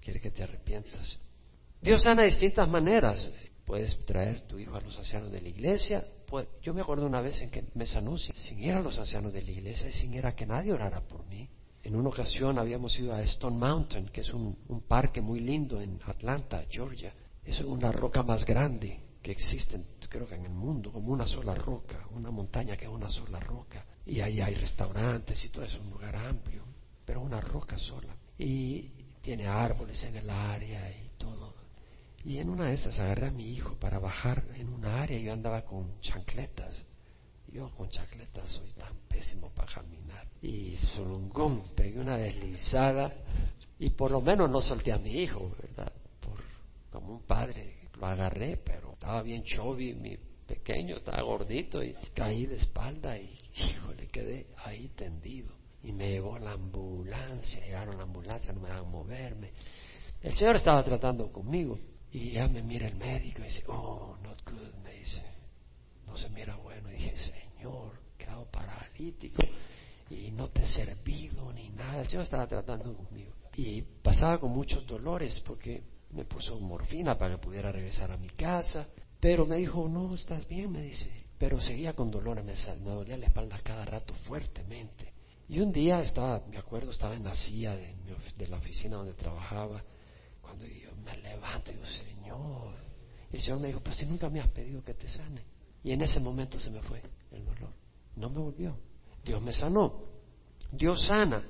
[0.00, 1.18] quiere que te arrepientas.
[1.80, 3.30] Dios sana de distintas maneras.
[3.68, 6.02] Puedes traer tu hijo a los ancianos de la iglesia.
[6.62, 9.42] Yo me acuerdo una vez en que me sanó sin, ir a los ancianos de
[9.42, 11.46] la iglesia, sin ir a que nadie orara por mí.
[11.82, 15.82] En una ocasión habíamos ido a Stone Mountain, que es un, un parque muy lindo
[15.82, 17.12] en Atlanta, Georgia.
[17.44, 19.78] Es una roca más grande que existe,
[20.08, 23.38] creo que en el mundo, como una sola roca, una montaña que es una sola
[23.38, 26.64] roca y ahí hay restaurantes y todo es un lugar amplio,
[27.04, 28.16] pero una roca sola.
[28.38, 31.57] Y tiene árboles en el área y todo.
[32.24, 35.32] Y en una de esas agarré a mi hijo para bajar en una área yo
[35.32, 36.84] andaba con chancletas.
[37.50, 40.26] Yo con chancletas soy tan pésimo para caminar.
[40.42, 43.12] Y solungón, pegué una deslizada
[43.78, 45.92] y por lo menos no solté a mi hijo, ¿verdad?
[46.20, 46.42] Por,
[46.90, 52.46] como un padre lo agarré, pero estaba bien chovi, mi pequeño, estaba gordito y caí
[52.46, 55.50] de espalda y, híjole, quedé ahí tendido.
[55.82, 59.52] Y me llevó la ambulancia, llegaron la ambulancia, no me dejaban moverme.
[60.20, 61.78] El Señor estaba tratando conmigo
[62.12, 65.22] y ya me mira el médico y dice, oh, not good, me dice,
[66.06, 66.90] no se mira bueno.
[66.90, 69.42] Y dije, Señor, quedado paralítico
[70.10, 72.02] y no te he servido ni nada.
[72.02, 73.32] El estaba tratando conmigo.
[73.56, 78.28] Y pasaba con muchos dolores porque me puso morfina para que pudiera regresar a mi
[78.30, 78.86] casa.
[79.20, 81.26] Pero me dijo, no, estás bien, me dice.
[81.38, 85.12] Pero seguía con dolores, me, me dolía la espalda cada rato fuertemente.
[85.48, 87.94] Y un día estaba, me acuerdo, estaba en la silla de,
[88.36, 89.82] de la oficina donde trabajaba,
[90.48, 92.74] cuando yo me levanto y digo, Señor.
[93.30, 95.42] Y el Señor me dijo, pero si nunca me has pedido que te sane.
[95.84, 97.70] Y en ese momento se me fue el dolor.
[98.16, 98.76] No me volvió.
[99.24, 100.02] Dios me sanó.
[100.72, 101.42] Dios sana.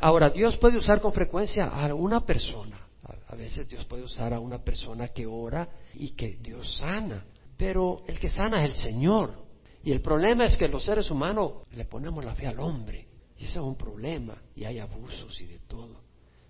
[0.00, 2.86] Ahora, Dios puede usar con frecuencia a una persona
[3.28, 7.24] a veces Dios puede usar a una persona que ora y que Dios sana,
[7.56, 9.46] pero el que sana es el Señor.
[9.82, 13.06] Y el problema es que los seres humanos le ponemos la fe al hombre.
[13.38, 14.36] Y ese es un problema.
[14.54, 16.00] Y hay abusos y de todo.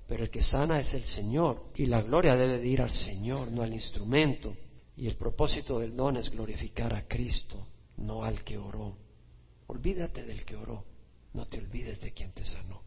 [0.06, 1.64] Pero el que sana es el Señor.
[1.74, 4.54] Y la gloria debe de ir al Señor, no al instrumento.
[4.96, 7.66] Y el propósito del don es glorificar a Cristo,
[7.98, 8.96] no al que oró.
[9.66, 10.84] Olvídate del que oró.
[11.34, 12.82] No te olvides de quien te sanó.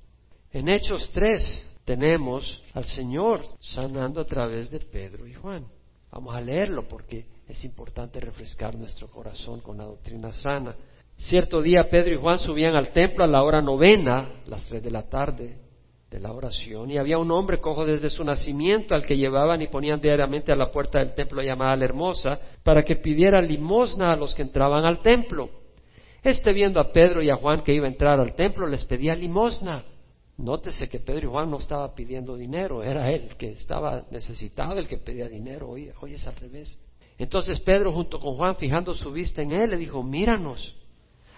[0.52, 5.68] En Hechos 3 tenemos al Señor sanando a través de Pedro y Juan.
[6.12, 10.76] Vamos a leerlo porque es importante refrescar nuestro corazón con la doctrina sana.
[11.18, 14.90] Cierto día Pedro y Juan subían al templo a la hora novena, las tres de
[14.90, 15.69] la tarde
[16.10, 19.68] de la oración, y había un hombre cojo desde su nacimiento al que llevaban y
[19.68, 24.16] ponían diariamente a la puerta del templo llamada la Hermosa para que pidiera limosna a
[24.16, 25.50] los que entraban al templo.
[26.24, 29.14] Este viendo a Pedro y a Juan que iba a entrar al templo les pedía
[29.16, 29.84] limosna.
[30.38, 34.88] Nótese que Pedro y Juan no estaba pidiendo dinero, era él que estaba necesitado, el
[34.88, 36.80] que pedía dinero, hoy, hoy es al revés.
[37.20, 40.76] Entonces Pedro junto con Juan, fijando su vista en él, le dijo, míranos.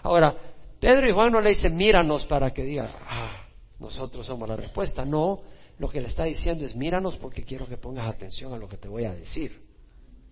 [0.04, 0.36] Ahora,
[0.80, 3.41] Pedro y Juan no le dicen míranos para que diga, ah,
[3.82, 5.04] nosotros somos la respuesta.
[5.04, 5.42] No,
[5.80, 8.78] lo que le está diciendo es míranos porque quiero que pongas atención a lo que
[8.78, 9.60] te voy a decir.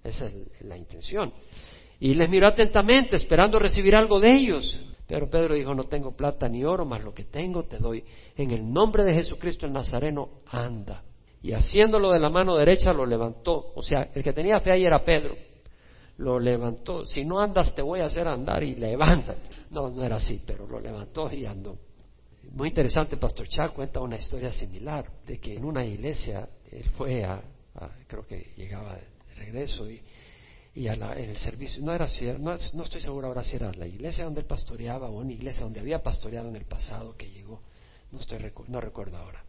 [0.03, 1.33] Esa es la intención.
[1.99, 4.79] Y les miró atentamente, esperando recibir algo de ellos.
[5.07, 8.03] Pero Pedro dijo, no tengo plata ni oro, mas lo que tengo te doy.
[8.37, 11.03] En el nombre de Jesucristo el Nazareno, anda.
[11.41, 13.71] Y haciéndolo de la mano derecha lo levantó.
[13.75, 15.35] O sea, el que tenía fe ahí era Pedro.
[16.17, 17.07] Lo levantó.
[17.07, 19.49] Si no andas te voy a hacer andar y levántate.
[19.71, 21.88] No, no era así, pero lo levantó y andó.
[22.51, 27.23] Muy interesante, Pastor Chá cuenta una historia similar, de que en una iglesia él fue
[27.23, 27.41] a,
[28.07, 30.01] creo que llegaba de regreso y
[30.79, 34.23] y en el servicio, no era no, no, estoy seguro ahora si era la iglesia
[34.23, 37.61] donde él pastoreaba o una iglesia donde había pastoreado en el pasado que llegó,
[38.11, 39.43] no, estoy, no recuerdo ahora,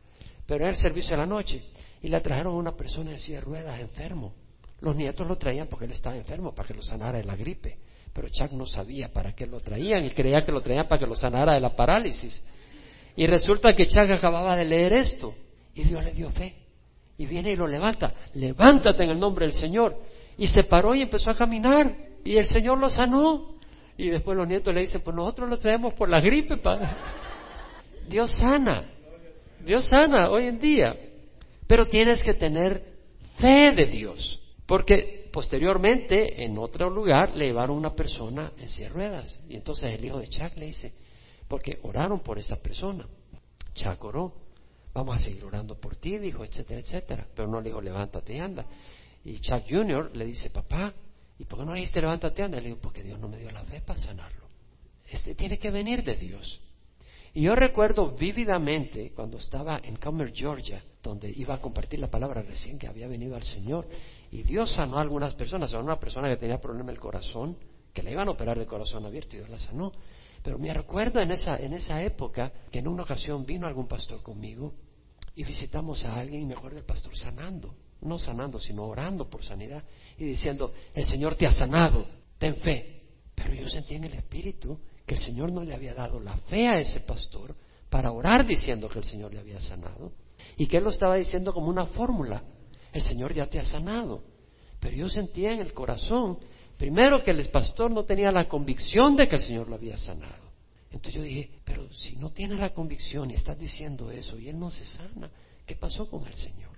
[0.47, 1.63] pero era el servicio de la noche
[2.03, 4.35] y le trajeron a una persona en silla de ruedas enfermo.
[4.81, 7.77] Los nietos lo traían porque él estaba enfermo, para que lo sanara de la gripe,
[8.15, 11.07] pero Chuck no sabía para qué lo traían y creía que lo traían para que
[11.07, 12.43] lo sanara de la parálisis.
[13.21, 15.35] Y resulta que Chuck acababa de leer esto
[15.75, 16.55] y Dios le dio fe
[17.19, 18.11] Y viene y lo levanta.
[18.33, 19.95] Levántate en el nombre del Señor.
[20.39, 21.99] Y se paró y empezó a caminar.
[22.25, 23.57] Y el Señor lo sanó.
[23.99, 26.89] Y después los nietos le dicen, pues nosotros lo traemos por la gripe, padre.
[28.09, 28.85] Dios sana.
[29.67, 30.97] Dios sana hoy en día.
[31.67, 32.83] Pero tienes que tener
[33.37, 34.41] fe de Dios.
[34.65, 39.39] Porque posteriormente, en otro lugar, le llevaron una persona en silla ruedas.
[39.47, 40.95] Y entonces el hijo de Chuck le dice,
[41.51, 43.05] porque oraron por esa persona.
[43.75, 44.33] Chuck oró.
[44.95, 47.27] Vamos a seguir orando por ti, dijo, etcétera, etcétera.
[47.35, 48.65] Pero no le dijo, levántate y anda.
[49.25, 50.13] Y Chuck Jr.
[50.15, 50.95] le dice, papá,
[51.41, 52.59] ¿y por qué no le dijiste levántate y anda?
[52.59, 54.47] Le digo, porque Dios no me dio la fe para sanarlo.
[55.11, 56.61] Este tiene que venir de Dios.
[57.35, 62.43] Y yo recuerdo vívidamente cuando estaba en Comer, Georgia, donde iba a compartir la palabra
[62.43, 63.89] recién que había venido al Señor,
[64.31, 67.57] y Dios sanó a algunas personas, a una persona que tenía problema del corazón,
[67.93, 69.93] que le iban a operar de corazón abierto y Dios la sanó.
[70.43, 74.23] Pero me recuerdo en esa, en esa época que en una ocasión vino algún pastor
[74.23, 74.75] conmigo
[75.35, 79.45] y visitamos a alguien y me acuerdo el pastor sanando, no sanando, sino orando por
[79.45, 79.85] sanidad
[80.19, 82.07] y diciendo, el Señor te ha sanado,
[82.39, 83.03] ten fe.
[83.35, 86.69] Pero yo sentí en el Espíritu que el Señor no le había dado la fe
[86.69, 87.55] a ese pastor
[87.89, 90.13] para orar diciendo que el Señor le había sanado
[90.57, 92.43] y que él lo estaba diciendo como una fórmula,
[92.93, 94.23] el Señor ya te ha sanado.
[94.79, 96.39] Pero yo sentía en el corazón
[96.81, 100.51] Primero que el pastor no tenía la convicción de que el Señor lo había sanado.
[100.91, 104.59] Entonces yo dije, pero si no tiene la convicción y estás diciendo eso y él
[104.59, 105.31] no se sana,
[105.67, 106.71] ¿qué pasó con el Señor?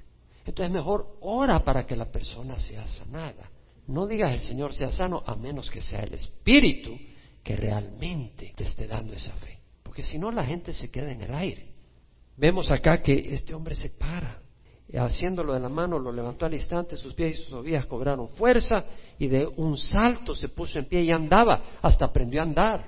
[0.44, 3.48] Entonces mejor ora para que la persona sea sanada.
[3.86, 6.98] No digas el Señor sea sano a menos que sea el Espíritu
[7.44, 9.60] que realmente te esté dando esa fe.
[9.84, 11.68] Porque si no la gente se queda en el aire.
[12.36, 14.41] Vemos acá que este hombre se para
[14.98, 18.84] haciéndolo de la mano, lo levantó al instante, sus pies y sus ovillas cobraron fuerza
[19.18, 22.84] y de un salto se puso en pie y andaba, hasta aprendió a andar,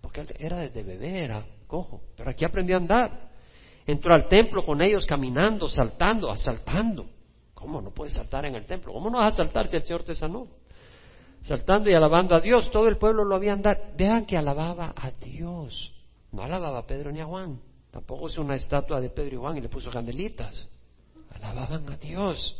[0.00, 3.30] porque era desde bebé, era cojo, pero aquí aprendió a andar.
[3.86, 7.06] Entró al templo con ellos caminando, saltando, asaltando.
[7.54, 8.92] ¿Cómo no puedes saltar en el templo?
[8.92, 10.46] ¿Cómo no vas a saltar si el Señor te sanó?
[11.42, 13.92] Saltando y alabando a Dios, todo el pueblo lo había andar.
[13.96, 15.92] Vean que alababa a Dios.
[16.30, 17.60] No alababa a Pedro ni a Juan.
[17.90, 20.68] Tampoco es una estatua de Pedro y Juan y le puso candelitas
[21.50, 22.56] alababan a Dios.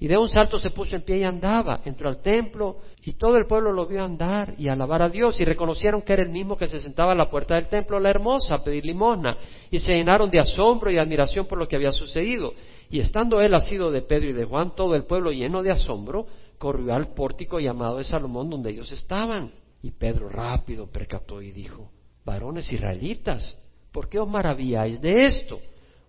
[0.00, 3.36] Y de un salto se puso en pie y andaba, entró al templo y todo
[3.36, 6.56] el pueblo lo vio andar y alabar a Dios y reconocieron que era el mismo
[6.56, 9.36] que se sentaba a la puerta del templo, la hermosa, a pedir limosna
[9.72, 12.54] y se llenaron de asombro y admiración por lo que había sucedido.
[12.90, 16.26] Y estando él asido de Pedro y de Juan, todo el pueblo lleno de asombro,
[16.58, 19.50] corrió al pórtico llamado de Salomón donde ellos estaban.
[19.82, 21.90] Y Pedro rápido percató y dijo,
[22.24, 23.58] varones israelitas,
[23.90, 25.58] ¿por qué os maravilláis de esto?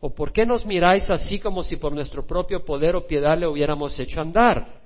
[0.02, 3.48] ¿O por qué nos miráis así como si por nuestro propio poder o piedad le
[3.48, 4.82] hubiéramos hecho andar?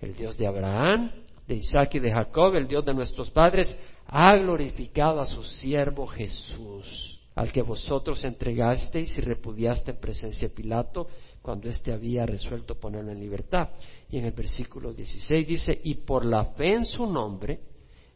[0.00, 1.10] El Dios de Abraham,
[1.46, 3.76] de Isaac y de Jacob, el Dios de nuestros padres,
[4.06, 10.54] ha glorificado a su siervo Jesús, al que vosotros entregasteis y repudiaste en presencia de
[10.54, 11.08] Pilato
[11.40, 13.70] cuando éste había resuelto ponerlo en libertad.
[14.10, 17.60] Y en el versículo 16 dice, y por la fe en su nombre,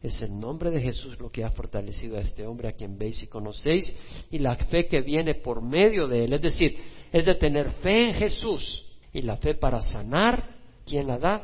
[0.03, 3.23] es el nombre de Jesús lo que ha fortalecido a este hombre a quien veis
[3.23, 3.95] y conocéis
[4.29, 6.33] y la fe que viene por medio de él.
[6.33, 6.77] Es decir,
[7.09, 10.43] es de tener fe en Jesús y la fe para sanar.
[10.85, 11.41] ¿Quién la da?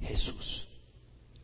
[0.00, 0.66] Jesús.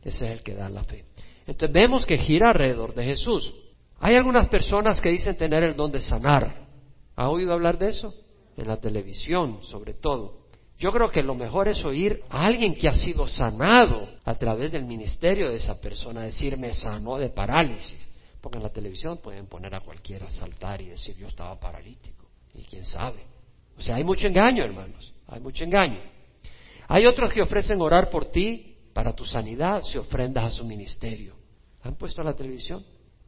[0.03, 1.05] Ese es el que da la fe.
[1.47, 3.53] Entonces vemos que gira alrededor de Jesús.
[4.01, 6.67] Hay algunas personas que dicen tener el don de sanar.
[7.15, 8.13] ¿Ha oído hablar de eso?
[8.57, 10.46] En la televisión, sobre todo.
[10.79, 14.71] Yo creo que lo mejor es oír a alguien que ha sido sanado a través
[14.71, 18.07] del ministerio de esa persona, decirme sanó de parálisis.
[18.41, 22.29] Porque en la televisión pueden poner a cualquiera a saltar y decir yo estaba paralítico.
[22.53, 23.23] Y quién sabe.
[23.75, 25.13] O sea, hay mucho engaño, hermanos.
[25.27, 25.99] Hay mucho engaño.
[26.87, 31.35] Hay otros que ofrecen orar por ti para tu sanidad si ofrendas a su ministerio.
[31.81, 32.85] ¿Han puesto a la televisión?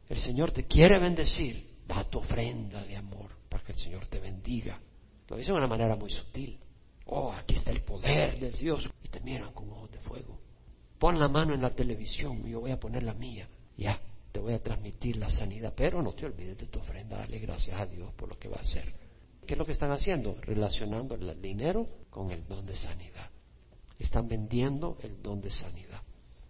[0.08, 1.68] El Señor te quiere bendecir.
[1.86, 4.78] Da tu ofrenda de amor para que el Señor te bendiga.
[5.28, 6.56] Lo dice de una manera muy sutil
[7.10, 10.38] oh, aquí está el poder del Dios, y te miran con ojos de fuego.
[10.98, 14.00] Pon la mano en la televisión, yo voy a poner la mía, ya,
[14.32, 17.78] te voy a transmitir la sanidad, pero no te olvides de tu ofrenda, dale gracias
[17.78, 18.84] a Dios por lo que va a hacer.
[19.46, 20.36] ¿Qué es lo que están haciendo?
[20.42, 23.30] Relacionando el dinero con el don de sanidad.
[23.98, 26.00] Están vendiendo el don de sanidad.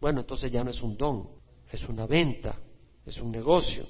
[0.01, 1.29] Bueno, entonces ya no es un don,
[1.73, 2.57] es una venta,
[3.07, 3.87] es un negocio.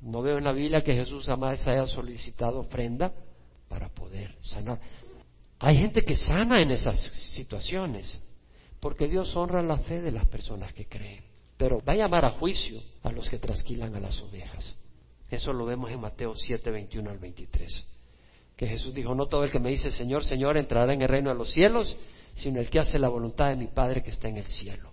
[0.00, 3.12] No veo en la Biblia que Jesús jamás haya solicitado ofrenda
[3.68, 4.80] para poder sanar.
[5.58, 7.00] Hay gente que sana en esas
[7.32, 8.20] situaciones,
[8.80, 11.24] porque Dios honra la fe de las personas que creen.
[11.56, 14.76] Pero va a llamar a juicio a los que trasquilan a las ovejas.
[15.30, 17.86] Eso lo vemos en Mateo 7, 21 al 23.
[18.56, 21.30] Que Jesús dijo, no todo el que me dice Señor, Señor entrará en el reino
[21.30, 21.96] de los cielos,
[22.34, 24.90] sino el que hace la voluntad de mi Padre que está en el cielo.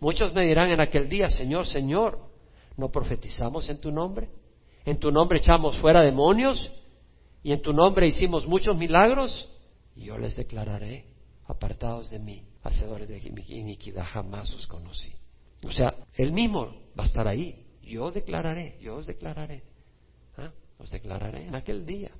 [0.00, 2.18] Muchos me dirán en aquel día, Señor, Señor,
[2.76, 4.30] ¿no profetizamos en tu nombre?
[4.84, 6.72] ¿En tu nombre echamos fuera demonios?
[7.44, 9.48] ¿Y en tu nombre hicimos muchos milagros?
[9.96, 11.04] Yo les declararé,
[11.46, 13.18] apartados de mí, hacedores de
[13.48, 15.12] iniquidad, jamás os conocí.
[15.64, 16.66] O sea, él mismo
[16.98, 17.66] va a estar ahí.
[17.82, 19.62] Yo declararé, yo os declararé.
[20.36, 20.50] ¿Ah?
[20.78, 22.10] Os declararé en aquel día.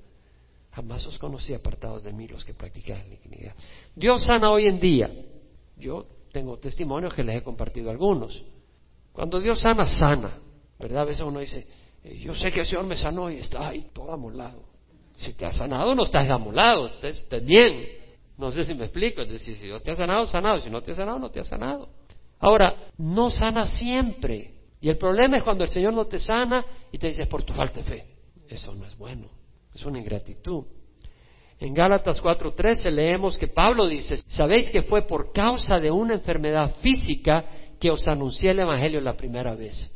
[0.71, 3.55] Jamás os conocí apartados de mí los que practican la iniquidad.
[3.95, 5.09] Dios sana hoy en día.
[5.77, 8.43] Yo tengo testimonios que les he compartido algunos.
[9.11, 10.39] Cuando Dios sana, sana.
[10.79, 11.03] ¿Verdad?
[11.03, 11.67] A veces uno dice,
[12.03, 14.72] eh, yo sé que el Señor me sanó y está ahí todo amolado.
[15.15, 17.87] Si te ha sanado, no estás amolado, estás, bien.
[18.37, 19.21] No sé si me explico.
[19.21, 20.59] Es decir, si Dios te ha sanado, sanado.
[20.59, 21.89] Si no te ha sanado, no te ha sanado.
[22.39, 24.53] Ahora, no sana siempre.
[24.81, 27.53] Y el problema es cuando el Señor no te sana y te dice, por tu
[27.53, 28.05] falta de fe.
[28.49, 29.27] Eso no es bueno.
[29.73, 30.65] Es una ingratitud.
[31.59, 36.75] En Gálatas 4:13 leemos que Pablo dice, sabéis que fue por causa de una enfermedad
[36.81, 37.45] física
[37.79, 39.89] que os anuncié el Evangelio la primera vez.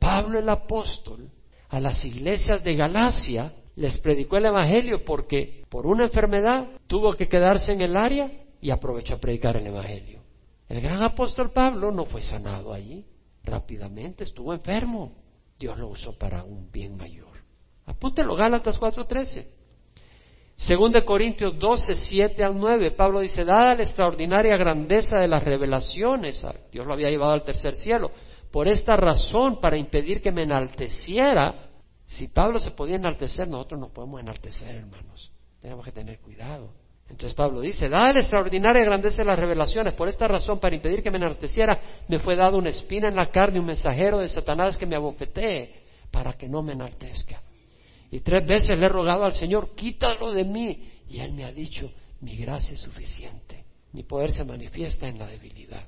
[0.00, 1.30] Pablo el apóstol
[1.68, 7.28] a las iglesias de Galacia les predicó el Evangelio porque por una enfermedad tuvo que
[7.28, 10.20] quedarse en el área y aprovechó a predicar el Evangelio.
[10.68, 13.06] El gran apóstol Pablo no fue sanado allí
[13.42, 15.14] rápidamente, estuvo enfermo.
[15.58, 17.42] Dios lo usó para un bien mayor.
[17.86, 19.46] Apúntelo, Gálatas 4:13.
[20.56, 25.42] Según de Corintios 12, 7 al 9, Pablo dice, dada la extraordinaria grandeza de las
[25.42, 28.10] revelaciones, Dios lo había llevado al tercer cielo,
[28.50, 31.69] por esta razón, para impedir que me enalteciera,
[32.10, 35.30] si Pablo se podía enaltecer, nosotros nos podemos enaltecer, hermanos.
[35.62, 36.72] Tenemos que tener cuidado.
[37.08, 41.04] Entonces Pablo dice, dada la extraordinaria grandeza de las revelaciones, por esta razón, para impedir
[41.04, 44.76] que me enalteciera, me fue dado una espina en la carne, un mensajero de Satanás
[44.76, 45.72] que me abofetee,
[46.10, 47.40] para que no me enaltezca.
[48.10, 50.90] Y tres veces le he rogado al Señor, quítalo de mí.
[51.08, 51.92] Y Él me ha dicho,
[52.22, 53.64] mi gracia es suficiente.
[53.92, 55.86] Mi poder se manifiesta en la debilidad.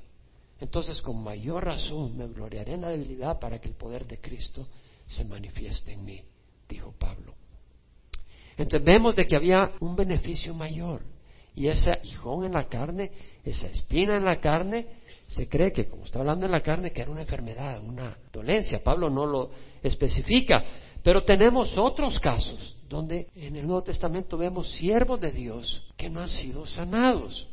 [0.61, 4.68] Entonces, con mayor razón, me gloriaré en la debilidad para que el poder de Cristo
[5.13, 6.23] se manifieste en mí,
[6.69, 7.35] dijo Pablo.
[8.57, 11.03] Entonces vemos de que había un beneficio mayor.
[11.55, 13.11] Y ese hijón en la carne,
[13.45, 14.87] esa espina en la carne,
[15.27, 18.83] se cree que, como está hablando en la carne, que era una enfermedad, una dolencia.
[18.83, 19.51] Pablo no lo
[19.83, 20.65] especifica.
[21.03, 26.21] Pero tenemos otros casos donde en el Nuevo Testamento vemos siervos de Dios que no
[26.21, 27.49] han sido sanados.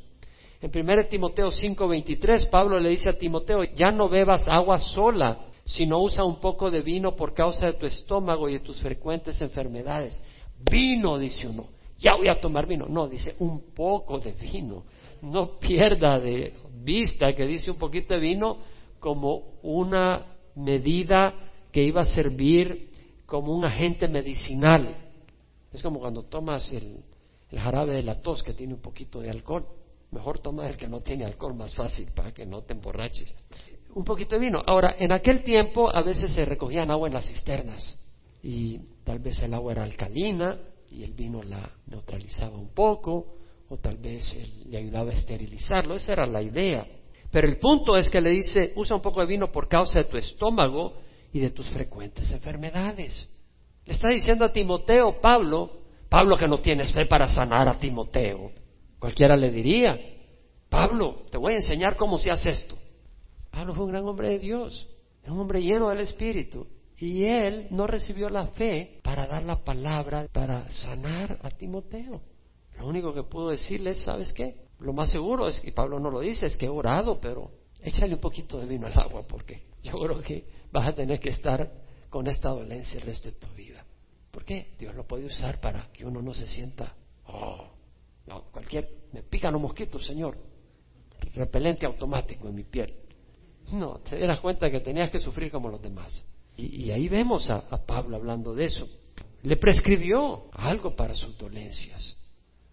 [0.62, 6.02] En 1 Timoteo 5:23 Pablo le dice a Timoteo, ya no bebas agua sola, sino
[6.02, 10.20] usa un poco de vino por causa de tu estómago y de tus frecuentes enfermedades.
[10.70, 11.68] Vino, dice uno,
[12.00, 12.88] ya voy a tomar vino.
[12.88, 14.86] No, dice un poco de vino.
[15.22, 18.58] No pierda de vista que dice un poquito de vino
[19.00, 21.36] como una medida
[21.72, 22.90] que iba a servir
[23.28, 25.12] como un agente medicinal.
[25.72, 27.04] Es como cuando tomas el,
[27.52, 29.68] el jarabe de la tos que tiene un poquito de alcohol.
[30.10, 33.36] Mejor toma el que no tiene alcohol, más fácil, para que no te emborraches.
[33.94, 34.62] Un poquito de vino.
[34.66, 37.98] Ahora, en aquel tiempo a veces se recogían agua en las cisternas
[38.44, 40.58] y tal vez el agua era alcalina
[40.92, 43.36] y el vino la neutralizaba un poco
[43.70, 44.36] o tal vez
[44.66, 45.96] le ayudaba a esterilizarlo.
[45.96, 46.86] Esa era la idea.
[47.32, 50.06] Pero el punto es que le dice, usa un poco de vino por causa de
[50.06, 50.94] tu estómago
[51.32, 53.28] y de tus frecuentes enfermedades.
[53.86, 58.52] Le está diciendo a Timoteo, Pablo, Pablo que no tienes fe para sanar a Timoteo.
[58.98, 60.00] Cualquiera le diría,
[60.70, 62.79] Pablo, te voy a enseñar cómo se hace esto.
[63.52, 64.88] Pablo fue un gran hombre de Dios,
[65.28, 66.68] un hombre lleno del Espíritu.
[66.98, 72.22] Y él no recibió la fe para dar la palabra, para sanar a Timoteo.
[72.78, 74.68] Lo único que pudo decirle es, ¿sabes qué?
[74.80, 78.14] Lo más seguro es, y Pablo no lo dice, es que he orado, pero échale
[78.14, 81.72] un poquito de vino al agua, porque yo creo que vas a tener que estar
[82.10, 83.86] con esta dolencia el resto de tu vida.
[84.32, 84.74] ¿Por qué?
[84.78, 86.96] Dios lo puede usar para que uno no se sienta,
[87.28, 87.68] oh,
[88.28, 90.38] no, cualquier, me pican los mosquitos, Señor.
[91.34, 92.94] Repelente automático en mi piel.
[93.74, 96.26] No, te das cuenta que tenías que sufrir como los demás.
[96.58, 98.88] Y, ahí vemos a, Pablo hablando de eso.
[99.44, 102.18] Le prescribió algo para sus dolencias.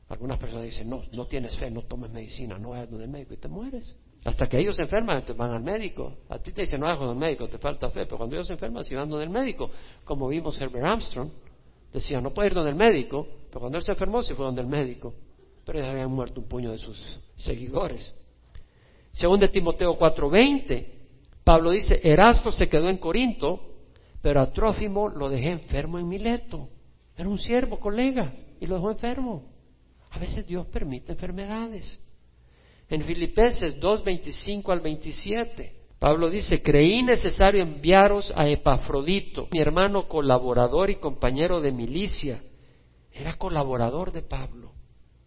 [0.08, 3.36] Algunas personas dicen, no, no tienes fe, no tomes medicina, no vayas donde médico y
[3.36, 3.94] te mueres.
[4.24, 6.14] Hasta que ellos se enferman, te van al médico.
[6.28, 8.06] A ti te dicen, no vayas donde el médico, te falta fe.
[8.06, 9.70] Pero cuando ellos se enferman, si van donde el médico.
[10.04, 11.30] Como vimos Herbert Armstrong,
[11.92, 13.26] decía, no puede ir donde el médico.
[13.48, 15.14] Pero cuando él se enfermó, se fue donde el médico
[15.66, 18.14] pero ya habían muerto un puño de sus seguidores.
[19.16, 20.86] Según de Timoteo 4:20,
[21.42, 23.60] Pablo dice, Erasto se quedó en Corinto,
[24.20, 26.68] pero a Trófimo lo dejé enfermo en Mileto.
[27.16, 29.44] Era un siervo, colega, y lo dejó enfermo.
[30.10, 31.98] A veces Dios permite enfermedades.
[32.90, 40.90] En Filipenses 2:25 al 27, Pablo dice, creí necesario enviaros a Epafrodito, mi hermano colaborador
[40.90, 42.42] y compañero de milicia.
[43.14, 44.72] Era colaborador de Pablo.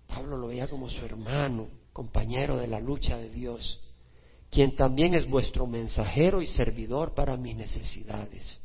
[0.05, 1.69] Pablo lo veía como su hermano,
[1.99, 3.77] compañero de la lucha de Dios,
[4.49, 8.57] quien también es vuestro mensajero y servidor para mis necesidades.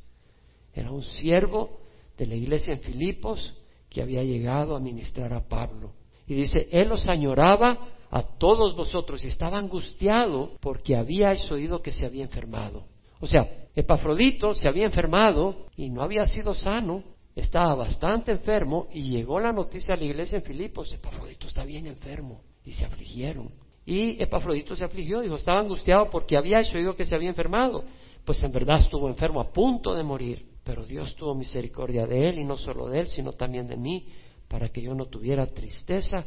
[0.73, 1.81] Era un siervo
[2.17, 3.53] de la iglesia en Filipos
[3.89, 5.95] que había llegado a ministrar a Pablo
[6.29, 11.93] Y dice, Él los añoraba a todos vosotros y estaba angustiado porque habíais oído que
[11.93, 12.87] se había enfermado.
[13.19, 17.03] O sea, Epafrodito se había enfermado y no había sido sano,
[17.35, 21.89] estaba bastante enfermo y llegó la noticia a la iglesia en Filipos, Epafrodito está bien
[21.89, 23.51] enfermo y se afligieron.
[23.87, 27.85] Y Epafrodito se afligió, dijo, estaba angustiado porque había oído que se había enfermado.
[28.25, 32.39] Pues en verdad estuvo enfermo a punto de morir, pero Dios tuvo misericordia de él
[32.39, 34.07] y no solo de él, sino también de mí,
[34.49, 36.25] para que yo no tuviera tristeza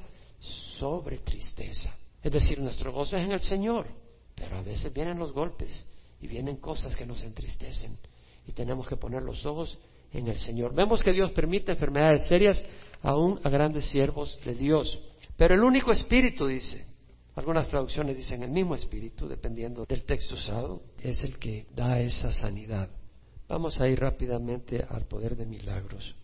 [0.78, 1.96] sobre tristeza.
[2.22, 3.88] Es decir, nuestro gozo es en el Señor,
[4.36, 5.86] pero a veces vienen los golpes
[6.22, 7.98] y vienen cosas que nos entristecen
[8.48, 9.78] y tenemos que poner los ojos
[10.14, 10.74] en el Señor.
[10.74, 12.64] Vemos que Dios permite enfermedades serias
[13.02, 15.00] aún a grandes siervos de Dios.
[15.38, 16.86] Pero el único espíritu, dice,
[17.36, 22.32] algunas traducciones dicen el mismo espíritu, dependiendo del texto usado, es el que da esa
[22.34, 22.90] sanidad.
[23.48, 26.16] Vamos a ir rápidamente al poder de milagros.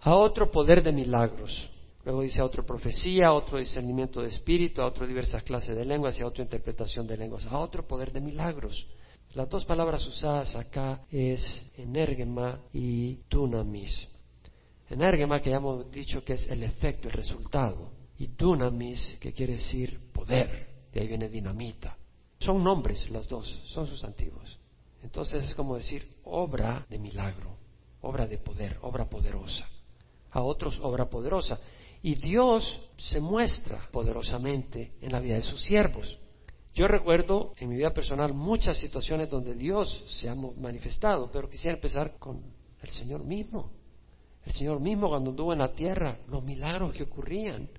[0.00, 1.70] A otro poder de milagros.
[2.04, 5.84] Luego dice a otro profecía, a otro discernimiento de espíritu, a otro diversas clases de
[5.84, 8.86] lenguas y a otra interpretación de lenguas, a otro poder de milagros.
[9.34, 14.08] Las dos palabras usadas acá es enérgema y dunamis.
[14.88, 19.54] Enérgema que ya hemos dicho que es el efecto, el resultado, y dunamis que quiere
[19.54, 21.96] decir poder, de ahí viene dinamita.
[22.38, 24.58] Son nombres las dos, son sustantivos.
[25.02, 27.56] Entonces es como decir obra de milagro,
[28.00, 29.68] obra de poder, obra poderosa.
[30.30, 31.58] A otros obra poderosa.
[32.02, 36.18] Y Dios se muestra poderosamente en la vida de sus siervos.
[36.74, 41.76] Yo recuerdo en mi vida personal muchas situaciones donde Dios se ha manifestado, pero quisiera
[41.76, 42.42] empezar con
[42.82, 43.70] el Señor mismo.
[44.44, 47.70] El Señor mismo cuando anduvo en la tierra, los milagros que ocurrían,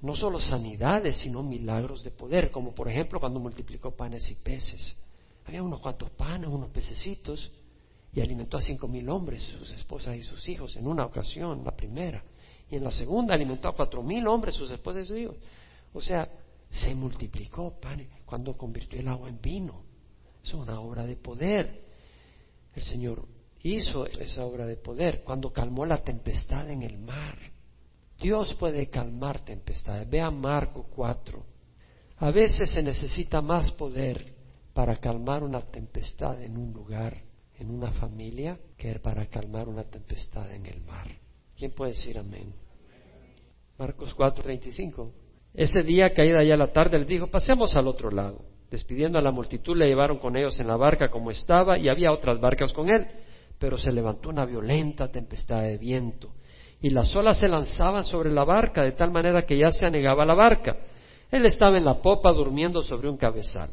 [0.00, 4.96] no solo sanidades, sino milagros de poder, como por ejemplo cuando multiplicó panes y peces.
[5.44, 7.50] Había unos cuantos panes, unos pececitos,
[8.12, 11.76] y alimentó a cinco mil hombres, sus esposas y sus hijos, en una ocasión, la
[11.76, 12.22] primera.
[12.70, 15.36] Y en la segunda alimentó a cuatro mil hombres, sus esposas y sus hijos.
[15.92, 16.28] O sea,
[16.70, 19.82] se multiplicó pan cuando convirtió el agua en vino.
[20.42, 21.84] Es una obra de poder.
[22.74, 23.26] El Señor
[23.62, 27.38] hizo esa obra de poder cuando calmó la tempestad en el mar.
[28.18, 30.08] Dios puede calmar tempestades.
[30.08, 31.44] Vea Marco 4.
[32.18, 34.34] A veces se necesita más poder
[34.72, 37.22] para calmar una tempestad en un lugar,
[37.58, 41.08] en una familia, que para calmar una tempestad en el mar.
[41.56, 42.52] ¿Quién puede decir amén?
[43.78, 45.12] Marcos 4:35.
[45.52, 48.44] Ese día, caída ya la tarde, les dijo, pasemos al otro lado.
[48.70, 52.12] Despidiendo a la multitud, le llevaron con ellos en la barca como estaba, y había
[52.12, 53.06] otras barcas con él.
[53.58, 56.34] Pero se levantó una violenta tempestad de viento,
[56.80, 60.24] y las olas se lanzaban sobre la barca, de tal manera que ya se anegaba
[60.24, 60.76] la barca.
[61.30, 63.70] Él estaba en la popa durmiendo sobre un cabezal,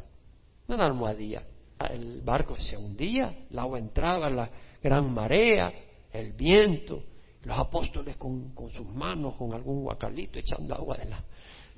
[0.68, 1.44] una almohadilla.
[1.92, 4.50] El barco se hundía, el agua entraba, la
[4.82, 5.72] gran marea,
[6.12, 7.04] el viento,
[7.44, 11.24] los apóstoles con, sus manos, con algún guacalito, echando agua de la...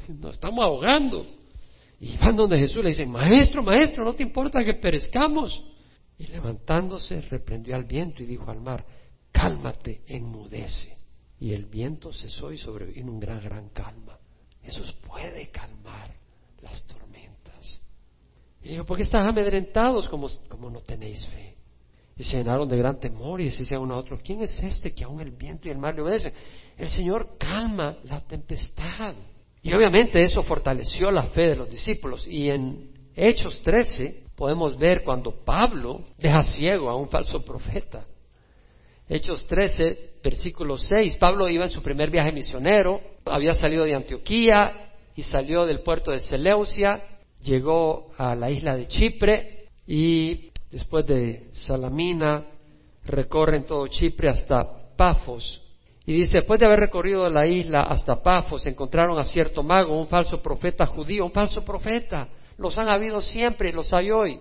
[0.07, 1.25] Nos estamos ahogando.
[1.99, 5.63] Y van donde Jesús le dicen, maestro, maestro, no te importa que perezcamos.
[6.19, 8.85] Y levantándose, reprendió al viento y dijo al mar,
[9.31, 11.04] cálmate, enmudece.
[11.39, 14.17] Y el viento cesó y sobrevino un gran, gran calma.
[14.63, 16.15] Jesús puede calmar
[16.61, 17.81] las tormentas.
[18.63, 21.55] Y dijo, ¿por qué están amedrentados como, como no tenéis fe?
[22.17, 25.03] y se llenaron de gran temor y decían uno a otro, ¿quién es este que
[25.03, 26.33] aún el viento y el mar le obedecen?
[26.77, 29.15] El Señor calma la tempestad.
[29.61, 32.25] Y obviamente eso fortaleció la fe de los discípulos.
[32.27, 38.05] Y en Hechos 13 podemos ver cuando Pablo deja ciego a un falso profeta.
[39.09, 41.17] Hechos 13, versículo 6.
[41.17, 46.09] Pablo iba en su primer viaje misionero, había salido de Antioquía y salió del puerto
[46.09, 46.99] de Seleucia,
[47.43, 52.43] llegó a la isla de Chipre y después de Salamina,
[53.05, 54.65] recorren todo Chipre hasta
[54.97, 55.61] Pafos.
[56.07, 60.07] Y dice, después de haber recorrido la isla hasta Pafos, encontraron a cierto mago, un
[60.07, 62.27] falso profeta judío, un falso profeta.
[62.57, 64.39] Los han habido siempre los hay hoy,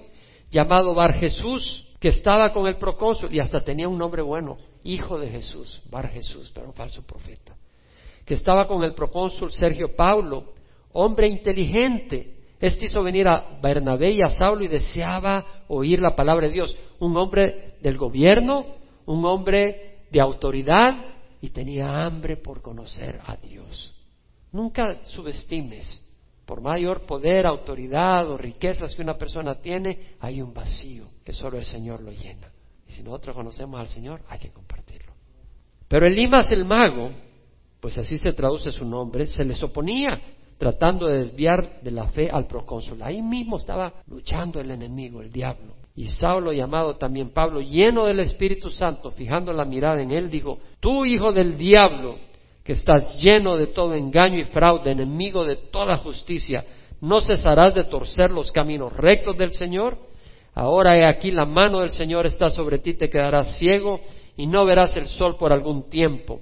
[0.50, 5.18] llamado Bar Jesús, que estaba con el procónsul y hasta tenía un nombre bueno, hijo
[5.18, 7.56] de Jesús, Bar Jesús, pero un falso profeta.
[8.26, 10.52] Que estaba con el procónsul Sergio Paulo,
[10.92, 16.46] hombre inteligente, este hizo venir a Bernabé y a Saulo y deseaba oír la palabra
[16.46, 16.76] de Dios.
[16.98, 18.66] Un hombre del gobierno,
[19.06, 21.06] un hombre de autoridad
[21.40, 23.94] y tenía hambre por conocer a Dios.
[24.52, 26.02] Nunca subestimes.
[26.46, 31.58] Por mayor poder, autoridad o riquezas que una persona tiene, hay un vacío que solo
[31.58, 32.50] el Señor lo llena.
[32.86, 35.12] Y si nosotros conocemos al Señor, hay que compartirlo.
[35.88, 37.10] Pero Elimas el mago,
[37.80, 40.20] pues así se traduce su nombre, se les oponía
[40.58, 43.02] tratando de desviar de la fe al procónsul.
[43.02, 45.74] Ahí mismo estaba luchando el enemigo, el diablo.
[45.96, 50.58] Y Saulo, llamado también Pablo, lleno del Espíritu Santo, fijando la mirada en él, dijo,
[50.80, 52.16] tú hijo del diablo,
[52.64, 56.64] que estás lleno de todo engaño y fraude, enemigo de toda justicia,
[57.00, 59.98] ¿no cesarás de torcer los caminos rectos del Señor?
[60.54, 64.00] Ahora he aquí la mano del Señor está sobre ti, te quedarás ciego
[64.36, 66.40] y no verás el sol por algún tiempo.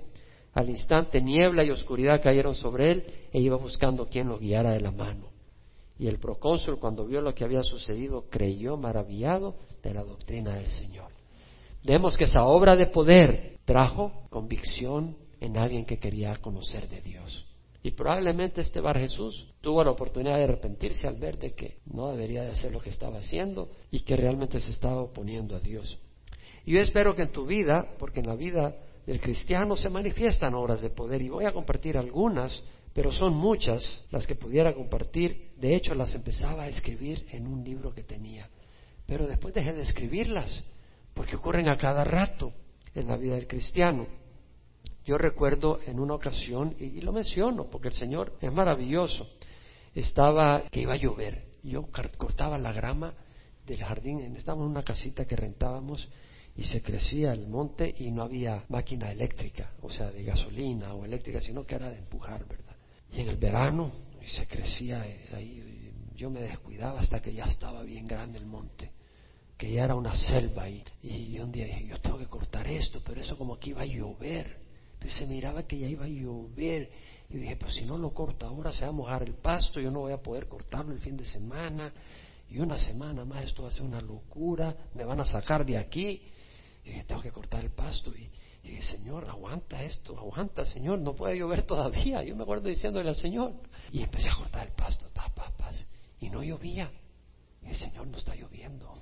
[0.54, 4.80] Al instante niebla y oscuridad cayeron sobre él e iba buscando quien lo guiara de
[4.80, 5.26] la mano.
[5.98, 10.68] Y el procónsul, cuando vio lo que había sucedido, creyó maravillado de la doctrina del
[10.68, 11.10] Señor.
[11.82, 17.44] Vemos que esa obra de poder trajo convicción en alguien que quería conocer de Dios.
[17.82, 22.10] Y probablemente este Bar Jesús tuvo la oportunidad de arrepentirse al ver de que no
[22.10, 25.98] debería de hacer lo que estaba haciendo y que realmente se estaba oponiendo a Dios.
[26.64, 30.54] Y yo espero que en tu vida, porque en la vida del cristiano se manifiestan
[30.54, 32.62] obras de poder, y voy a compartir algunas,
[32.94, 35.50] pero son muchas las que pudiera compartir.
[35.56, 38.48] De hecho, las empezaba a escribir en un libro que tenía.
[39.06, 40.62] Pero después dejé de escribirlas,
[41.14, 42.52] porque ocurren a cada rato
[42.94, 44.21] en la vida del cristiano.
[45.04, 49.28] Yo recuerdo en una ocasión, y, lo menciono porque el Señor es maravilloso,
[49.94, 51.44] estaba que iba a llover.
[51.62, 51.86] Yo
[52.16, 53.14] cortaba la grama
[53.66, 56.08] del jardín, estábamos en una casita que rentábamos
[56.56, 61.04] y se crecía el monte y no había máquina eléctrica, o sea, de gasolina o
[61.04, 62.76] eléctrica, sino que era de empujar, ¿verdad?
[63.12, 63.90] Y en el verano
[64.20, 68.46] y se crecía eh, ahí, yo me descuidaba hasta que ya estaba bien grande el
[68.46, 68.90] monte,
[69.56, 73.02] que ya era una selva y, y un día dije, yo tengo que cortar esto,
[73.04, 74.61] pero eso como que iba a llover.
[75.10, 76.90] Se miraba que ya iba a llover.
[77.28, 79.90] Y dije, pues si no lo corto ahora se va a mojar el pasto, yo
[79.90, 81.92] no voy a poder cortarlo el fin de semana.
[82.48, 85.78] Y una semana más esto va a ser una locura, me van a sacar de
[85.78, 86.20] aquí.
[86.84, 88.12] Dije, tengo que cortar el pasto.
[88.14, 88.30] Y,
[88.62, 92.22] dije, Señor, aguanta esto, aguanta, Señor, no puede llover todavía.
[92.22, 93.54] Yo me acuerdo diciéndole al Señor.
[93.90, 95.32] Y empecé a cortar el pasto, pa,
[96.22, 96.90] y no llovía.
[97.62, 98.94] Y el Señor no está lloviendo.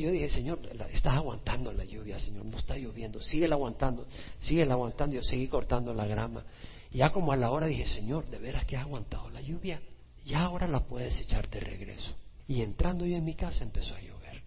[0.00, 0.60] Yo dije, Señor,
[0.92, 4.06] estás aguantando la lluvia, Señor, no está lloviendo, sigue aguantando,
[4.38, 5.16] sigue aguantando.
[5.16, 6.44] Yo seguí cortando la grama.
[6.90, 9.80] Y ya como a la hora dije, Señor, de veras que has aguantado la lluvia,
[10.24, 12.14] ya ahora la puedes echar de regreso.
[12.48, 14.42] Y entrando yo en mi casa empezó a llover.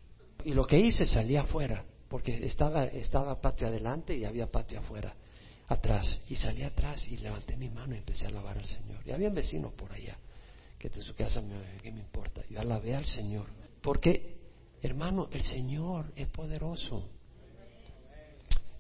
[0.45, 5.13] Y lo que hice, salí afuera, porque estaba, estaba patio adelante y había patio afuera,
[5.67, 6.21] atrás.
[6.29, 9.01] Y salí atrás y levanté mi mano y empecé a alabar al Señor.
[9.05, 10.17] Y había vecinos por allá,
[10.77, 11.43] que de su casa,
[11.83, 12.41] ¿qué me importa?
[12.49, 13.47] Yo alabé al Señor.
[13.81, 14.38] Porque
[14.81, 17.09] Hermano, el Señor es poderoso.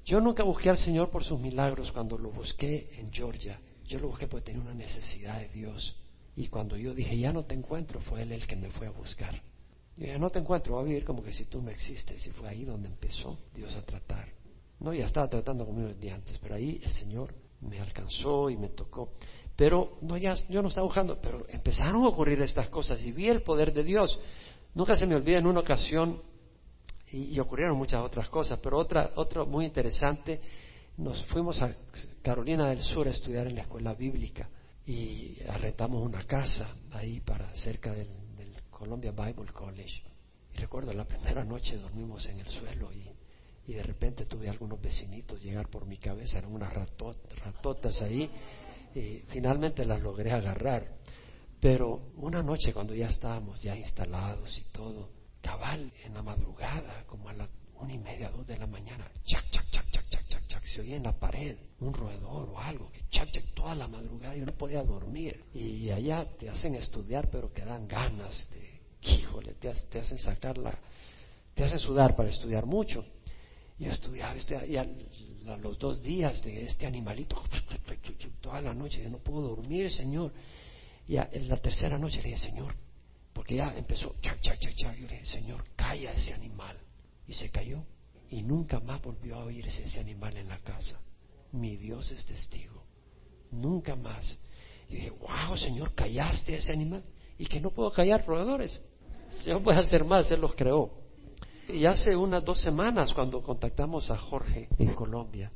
[0.05, 3.59] Yo nunca busqué al Señor por sus milagros cuando lo busqué en Georgia.
[3.87, 5.95] Yo lo busqué porque tenía una necesidad de Dios.
[6.35, 8.91] Y cuando yo dije, ya no te encuentro, fue Él el que me fue a
[8.91, 9.35] buscar.
[9.97, 12.25] Yo dije, no te encuentro, voy a vivir como que si tú no existes.
[12.25, 14.29] Y fue ahí donde empezó Dios a tratar.
[14.79, 18.69] No, ya estaba tratando conmigo desde antes, pero ahí el Señor me alcanzó y me
[18.69, 19.11] tocó.
[19.55, 23.27] Pero no, ya, yo no estaba buscando, pero empezaron a ocurrir estas cosas y vi
[23.27, 24.17] el poder de Dios.
[24.73, 26.21] Nunca se me olvida en una ocasión,
[27.11, 30.39] y, ocurrieron muchas otras cosas, pero otra, otro muy interesante,
[30.97, 31.73] nos fuimos a
[32.21, 34.49] Carolina del Sur a estudiar en la escuela bíblica
[34.85, 38.07] y arrendamos una casa ahí para cerca del,
[38.69, 40.01] Columbia Bible College.
[40.53, 45.43] Y recuerdo la primera noche dormimos en el suelo y, de repente tuve algunos vecinitos
[45.43, 48.29] llegar por mi cabeza, eran unas ratotas ahí,
[48.95, 50.98] y finalmente las logré agarrar.
[51.59, 55.09] Pero una noche cuando ya estábamos ya instalados y todo,
[55.41, 57.49] cabal en la madrugada, como a las
[57.79, 60.81] una y media, dos de la mañana, chac, chac, chac, chac, chac, chac, chac, se
[60.81, 64.45] oía en la pared un roedor o algo, que chac, chac, toda la madrugada yo
[64.45, 65.45] no podía dormir.
[65.53, 70.57] Y allá te hacen estudiar, pero que dan ganas de, híjole, te, te hacen sacar
[70.57, 70.77] la,
[71.53, 73.05] te hacen sudar para estudiar mucho.
[73.77, 74.35] Yo estudiaba,
[74.67, 74.85] y a,
[75.57, 77.41] los dos días de este animalito,
[78.41, 80.33] toda la noche, yo no puedo dormir, Señor.
[81.09, 82.75] Y en la tercera noche le dije, Señor,
[83.33, 84.95] porque ya empezó, chac, chac, chac, chac.
[84.95, 86.77] Yo le dije, Señor, calla ese animal.
[87.25, 87.83] Y se cayó.
[88.29, 90.99] Y nunca más volvió a oírse ese animal en la casa.
[91.51, 92.83] Mi Dios es testigo.
[93.49, 94.37] Nunca más.
[94.87, 97.03] Y dije, wow, Señor, callaste ese animal.
[97.39, 98.79] Y que no puedo callar roedores.
[99.43, 100.91] Señor puede hacer más, Él los creó.
[101.69, 105.49] Y hace unas dos semanas, cuando contactamos a Jorge en Colombia,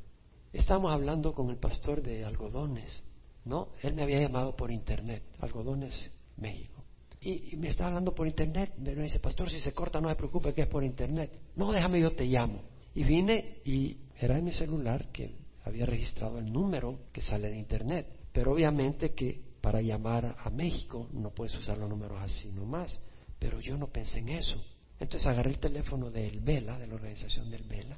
[0.52, 3.04] estábamos hablando con el pastor de algodones
[3.46, 6.84] no, él me había llamado por internet, Algodones, México.
[7.20, 8.74] Y, me estaba hablando por internet.
[8.78, 11.32] Me dice, pastor, si se corta, no se preocupe que es por internet.
[11.56, 12.62] No, déjame, yo te llamo.
[12.96, 17.58] Y vine y era en mi celular que había registrado el número que sale de
[17.58, 18.08] internet.
[18.32, 23.00] Pero obviamente que para llamar a México no puedes usar los números así nomás.
[23.40, 24.62] Pero yo no pensé en eso.
[25.00, 27.98] Entonces agarré el teléfono del Vela, de la organización del Vela,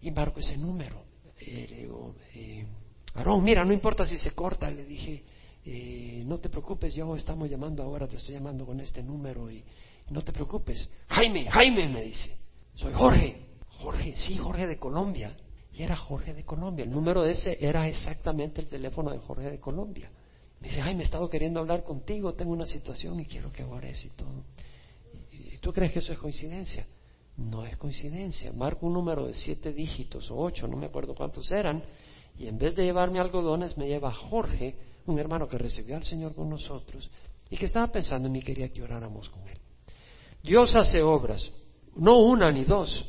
[0.00, 1.02] y marco ese número.
[1.46, 2.66] Le digo, eh,
[3.18, 5.24] Aarón, mira, no importa si se corta, le dije,
[5.64, 9.64] eh, no te preocupes, yo estamos llamando ahora, te estoy llamando con este número y,
[10.10, 10.88] no te preocupes.
[11.08, 12.34] Jaime, Jaime, me dice,
[12.74, 13.46] soy Jorge.
[13.80, 15.36] Jorge, sí, Jorge de Colombia.
[15.72, 16.84] Y era Jorge de Colombia.
[16.84, 20.10] El número de ese era exactamente el teléfono de Jorge de Colombia.
[20.60, 23.62] Me dice, ay, me he estado queriendo hablar contigo, tengo una situación y quiero que
[23.62, 24.44] ores y todo.
[25.30, 26.86] ¿Y tú crees que eso es coincidencia?
[27.36, 28.52] No es coincidencia.
[28.52, 31.84] Marco un número de siete dígitos o ocho, no me acuerdo cuántos eran,
[32.38, 34.76] y en vez de llevarme algodones me lleva Jorge,
[35.06, 37.10] un hermano que recibió al Señor con nosotros
[37.50, 39.58] y que estaba pensando en mí quería que oráramos con él.
[40.42, 41.50] Dios hace obras,
[41.96, 43.04] no una ni dos.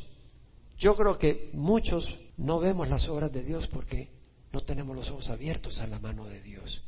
[0.78, 2.08] Yo creo que muchos
[2.38, 4.10] no vemos las obras de Dios porque
[4.52, 6.84] no tenemos los ojos abiertos a la mano de Dios.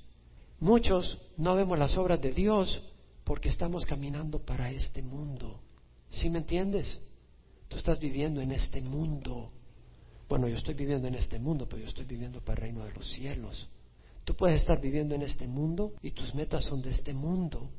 [0.59, 2.81] Muchos no vemos las obras de Dios
[3.23, 5.59] porque estamos caminando para este mundo.
[6.09, 6.99] ¿Sí me entiendes?
[7.67, 9.47] Tú estás viviendo en este mundo.
[10.31, 12.93] Bueno, yo estoy viviendo en este mundo, pero yo estoy viviendo para el reino de
[12.93, 13.67] los cielos.
[14.23, 17.69] Tú puedes estar viviendo en este mundo y tus metas son de este mundo.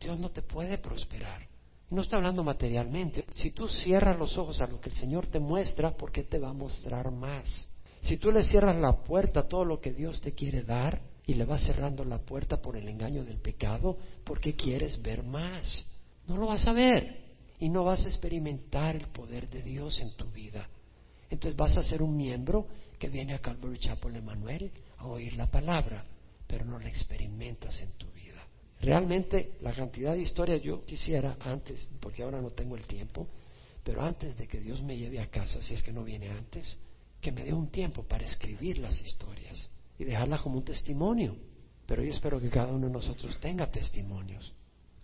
[0.00, 1.48] Dios no te puede prosperar.
[1.90, 3.24] No está hablando materialmente.
[3.32, 6.38] Si tú cierras los ojos a lo que el Señor te muestra, ¿por qué te
[6.38, 7.66] va a mostrar más?
[8.02, 11.34] Si tú le cierras la puerta a todo lo que Dios te quiere dar, y
[11.34, 15.84] le vas cerrando la puerta por el engaño del pecado porque quieres ver más.
[16.28, 17.24] No lo vas a ver
[17.58, 20.68] y no vas a experimentar el poder de Dios en tu vida.
[21.30, 22.66] Entonces vas a ser un miembro
[22.98, 26.04] que viene a Calvary Chapel Emanuel a oír la palabra,
[26.46, 28.46] pero no la experimentas en tu vida.
[28.80, 33.28] Realmente la cantidad de historias yo quisiera antes, porque ahora no tengo el tiempo,
[33.84, 36.76] pero antes de que Dios me lleve a casa, si es que no viene antes,
[37.20, 39.68] que me dé un tiempo para escribir las historias
[39.98, 41.36] y dejarla como un testimonio.
[41.86, 44.52] Pero yo espero que cada uno de nosotros tenga testimonios.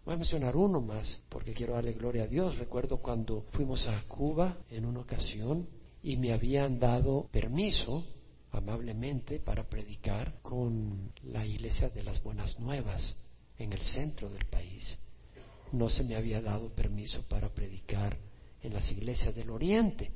[0.05, 2.59] Voy a mencionar uno más porque quiero darle gloria a Dios.
[2.59, 5.67] Recuerdo cuando fuimos a Cuba en una ocasión
[6.05, 8.05] y me habían dado permiso
[8.51, 13.17] amablemente para predicar con la iglesia de las Buenas Nuevas
[13.59, 14.99] en el centro del país.
[15.73, 18.19] No se me había dado permiso para predicar
[18.63, 20.11] en las iglesias del Oriente.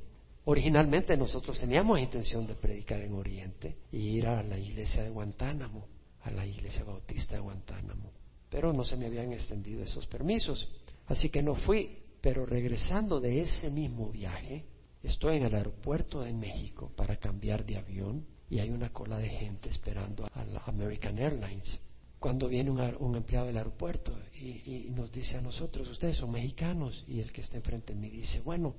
[0.45, 5.87] Originalmente nosotros teníamos intención de predicar en Oriente y ir a la iglesia de Guantánamo,
[6.21, 8.13] a la iglesia bautista de Guantánamo,
[8.51, 10.69] pero no se me habían extendido esos permisos,
[11.07, 14.67] así que no fui, pero regresando de ese mismo viaje,
[15.03, 19.29] estoy en el aeropuerto de México para cambiar de avión y hay una cola de
[19.29, 21.81] gente esperando a la American Airlines.
[22.19, 27.05] Cuando viene un, empleado del aeropuerto y, y, nos dice a nosotros, ustedes son mexicanos,
[27.07, 28.75] y el que está enfrente de mí dice, bueno,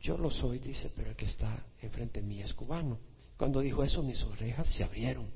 [0.00, 2.98] yo lo soy, dice, pero el que está enfrente de mí es cubano.
[3.36, 5.28] Cuando dijo eso, mis orejas se abrieron.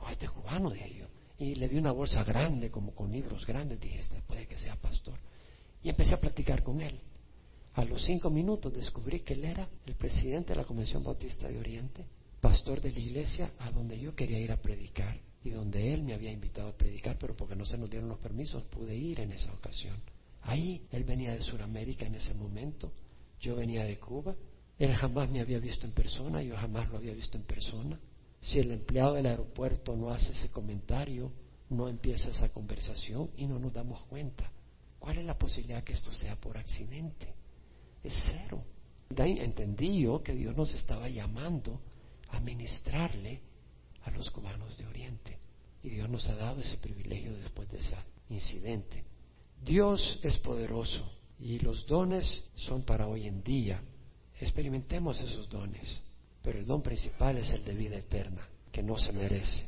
[0.00, 1.06] Oh, este cubano, dije yo.
[1.38, 3.78] Y le vi una bolsa grande, como con libros grandes.
[3.78, 5.18] Dije, este puede que sea pastor.
[5.82, 6.98] Y empecé a platicar con él.
[7.76, 11.58] A los cinco minutos descubrí que él era el presidente de la Convención Bautista de
[11.58, 12.06] Oriente,
[12.40, 16.14] pastor de la iglesia a donde yo quería ir a predicar y donde él me
[16.14, 19.30] había invitado a predicar, pero porque no se nos dieron los permisos pude ir en
[19.32, 19.96] esa ocasión.
[20.42, 22.92] Ahí él venía de Sudamérica en ese momento
[23.40, 24.34] yo venía de Cuba,
[24.78, 28.00] él jamás me había visto en persona, yo jamás lo había visto en persona.
[28.40, 31.30] Si el empleado del aeropuerto no hace ese comentario,
[31.68, 34.50] no empieza esa conversación y no nos damos cuenta.
[34.98, 37.34] ¿Cuál es la posibilidad que esto sea por accidente?
[38.06, 38.62] Es cero.
[39.16, 41.80] entendí yo que Dios nos estaba llamando
[42.28, 43.40] a ministrarle
[44.04, 45.38] a los cubanos de Oriente.
[45.82, 47.96] Y Dios nos ha dado ese privilegio después de ese
[48.30, 49.04] incidente.
[49.60, 51.04] Dios es poderoso
[51.40, 53.82] y los dones son para hoy en día.
[54.38, 56.00] Experimentemos esos dones,
[56.42, 59.66] pero el don principal es el de vida eterna, que no se merece.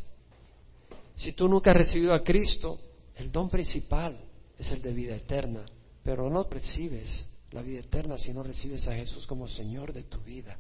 [1.17, 2.79] Si tú nunca has recibido a Cristo,
[3.17, 4.17] el don principal
[4.57, 5.67] es el de vida eterna,
[6.05, 10.19] pero no recibes la vida eterna si no recibes a Jesús como Señor de tu
[10.21, 10.57] vida.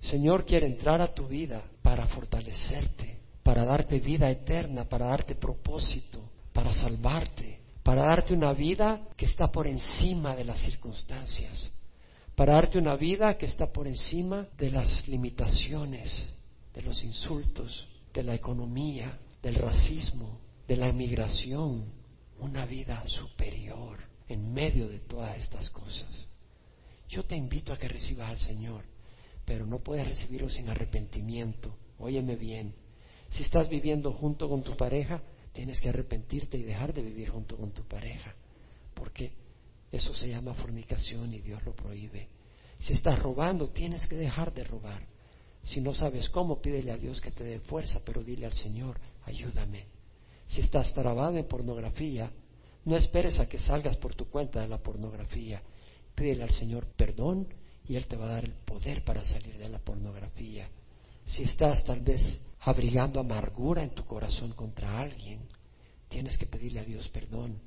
[0.00, 6.20] Señor quiere entrar a tu vida para fortalecerte, para darte vida eterna, para darte propósito,
[6.52, 11.72] para salvarte, para darte una vida que está por encima de las circunstancias,
[12.34, 16.12] para darte una vida que está por encima de las limitaciones,
[16.74, 21.84] de los insultos, de la economía, del racismo, de la emigración,
[22.38, 26.26] una vida superior en medio de todas estas cosas.
[27.08, 28.84] Yo te invito a que recibas al Señor,
[29.44, 31.76] pero no puedes recibirlo sin arrepentimiento.
[31.98, 32.74] Óyeme bien,
[33.28, 35.22] si estás viviendo junto con tu pareja,
[35.56, 38.34] Tienes que arrepentirte y dejar de vivir junto con tu pareja,
[38.92, 39.32] porque
[39.90, 42.28] eso se llama fornicación y Dios lo prohíbe.
[42.78, 45.06] Si estás robando, tienes que dejar de robar.
[45.62, 49.00] Si no sabes cómo, pídele a Dios que te dé fuerza, pero dile al Señor,
[49.24, 49.86] ayúdame.
[50.46, 52.30] Si estás trabado en pornografía,
[52.86, 55.60] no esperes a que salgas por tu cuenta de la pornografía.
[56.14, 57.48] Pídele al Señor perdón
[57.88, 60.68] y Él te va a dar el poder para salir de la pornografía.
[61.24, 65.40] Si estás tal vez abrigando amargura en tu corazón contra alguien,
[66.08, 67.58] tienes que pedirle a Dios perdón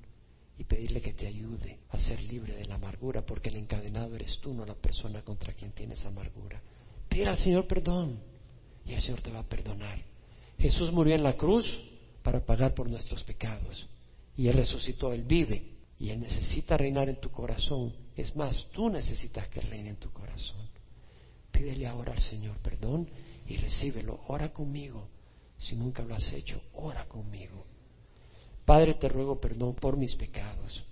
[0.57, 4.39] y pedirle que te ayude a ser libre de la amargura, porque el encadenado eres
[4.39, 6.61] tú, no la persona contra quien tienes amargura.
[7.09, 8.21] Pide al Señor perdón
[8.85, 10.01] y el Señor te va a perdonar.
[10.57, 11.65] Jesús murió en la cruz
[12.23, 13.85] para pagar por nuestros pecados
[14.39, 15.61] y Él resucitó, Él vive
[15.99, 17.93] y Él necesita reinar en tu corazón.
[18.15, 20.65] Es más, tú necesitas que reine en tu corazón.
[21.51, 23.09] Pídele ahora al Señor perdón
[23.45, 24.21] y recíbelo.
[24.29, 25.09] Ora conmigo.
[25.57, 27.65] Si nunca lo has hecho, ora conmigo.
[28.63, 30.85] Padre, te ruego perdón por mis pecados.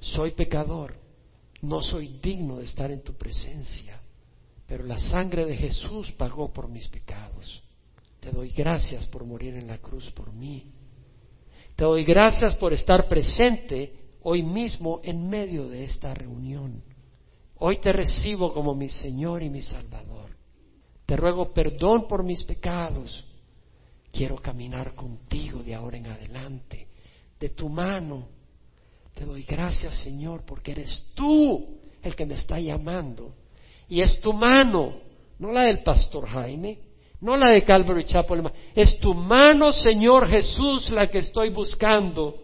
[0.00, 0.94] Soy pecador.
[1.62, 3.98] No soy digno de estar en tu presencia.
[4.66, 7.62] Pero la sangre de Jesús pagó por mis pecados.
[8.20, 10.81] Te doy gracias por morir en la cruz por mí.
[11.76, 13.92] Te doy gracias por estar presente
[14.22, 16.82] hoy mismo en medio de esta reunión.
[17.58, 20.30] Hoy te recibo como mi Señor y mi Salvador.
[21.06, 23.24] Te ruego perdón por mis pecados.
[24.12, 26.88] Quiero caminar contigo de ahora en adelante,
[27.40, 28.28] de tu mano.
[29.14, 33.34] Te doy gracias, Señor, porque eres tú el que me está llamando.
[33.88, 34.94] Y es tu mano,
[35.38, 36.78] no la del pastor Jaime,
[37.22, 38.42] no la de Calvary Chapel.
[38.74, 42.42] Es tu mano, Señor Jesús, la que estoy buscando.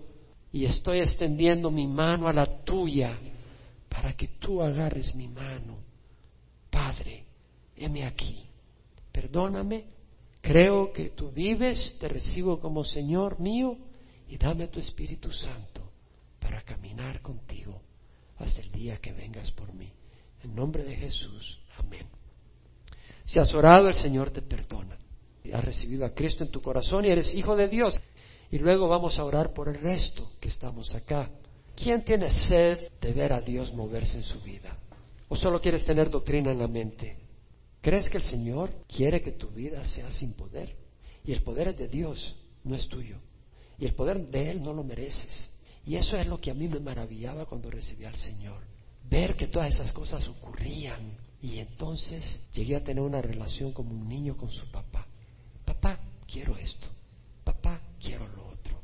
[0.53, 3.19] Y estoy extendiendo mi mano a la tuya
[3.89, 5.79] para que tú agarres mi mano.
[6.71, 7.25] Padre,
[7.77, 8.47] heme aquí.
[9.11, 9.85] Perdóname.
[10.41, 13.77] Creo que tú vives, te recibo como Señor mío
[14.29, 15.91] y dame tu Espíritu Santo
[16.39, 17.83] para caminar contigo
[18.37, 19.93] hasta el día que vengas por mí.
[20.45, 21.59] En nombre de Jesús.
[21.79, 22.18] Amén.
[23.29, 24.97] Si has orado, el Señor te perdona.
[25.53, 28.01] Has recibido a Cristo en tu corazón y eres hijo de Dios.
[28.51, 31.31] Y luego vamos a orar por el resto que estamos acá.
[31.77, 34.79] ¿Quién tiene sed de ver a Dios moverse en su vida?
[35.29, 37.19] ¿O solo quieres tener doctrina en la mente?
[37.83, 40.75] ¿Crees que el Señor quiere que tu vida sea sin poder?
[41.23, 43.19] Y el poder es de Dios, no es tuyo.
[43.79, 45.51] Y el poder de Él no lo mereces.
[45.85, 48.63] Y eso es lo que a mí me maravillaba cuando recibí al Señor.
[49.05, 54.09] Ver que todas esas cosas ocurrían y entonces llegué a tener una relación como un
[54.09, 55.07] niño con su papá.
[55.65, 56.87] Papá, quiero esto.
[57.45, 58.81] Papá, quiero lo otro.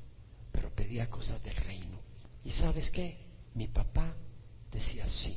[0.53, 1.99] Pero pedía cosas del reino.
[2.45, 3.19] ¿Y sabes qué?
[3.55, 4.15] Mi papá
[4.71, 5.37] decía sí.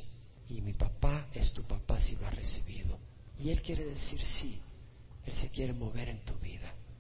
[0.50, 3.00] Y mi papá es tu papá si lo ha recibido.
[3.40, 4.60] Y él quiere decir sí.
[5.26, 6.74] Él se quiere mover en tu vida.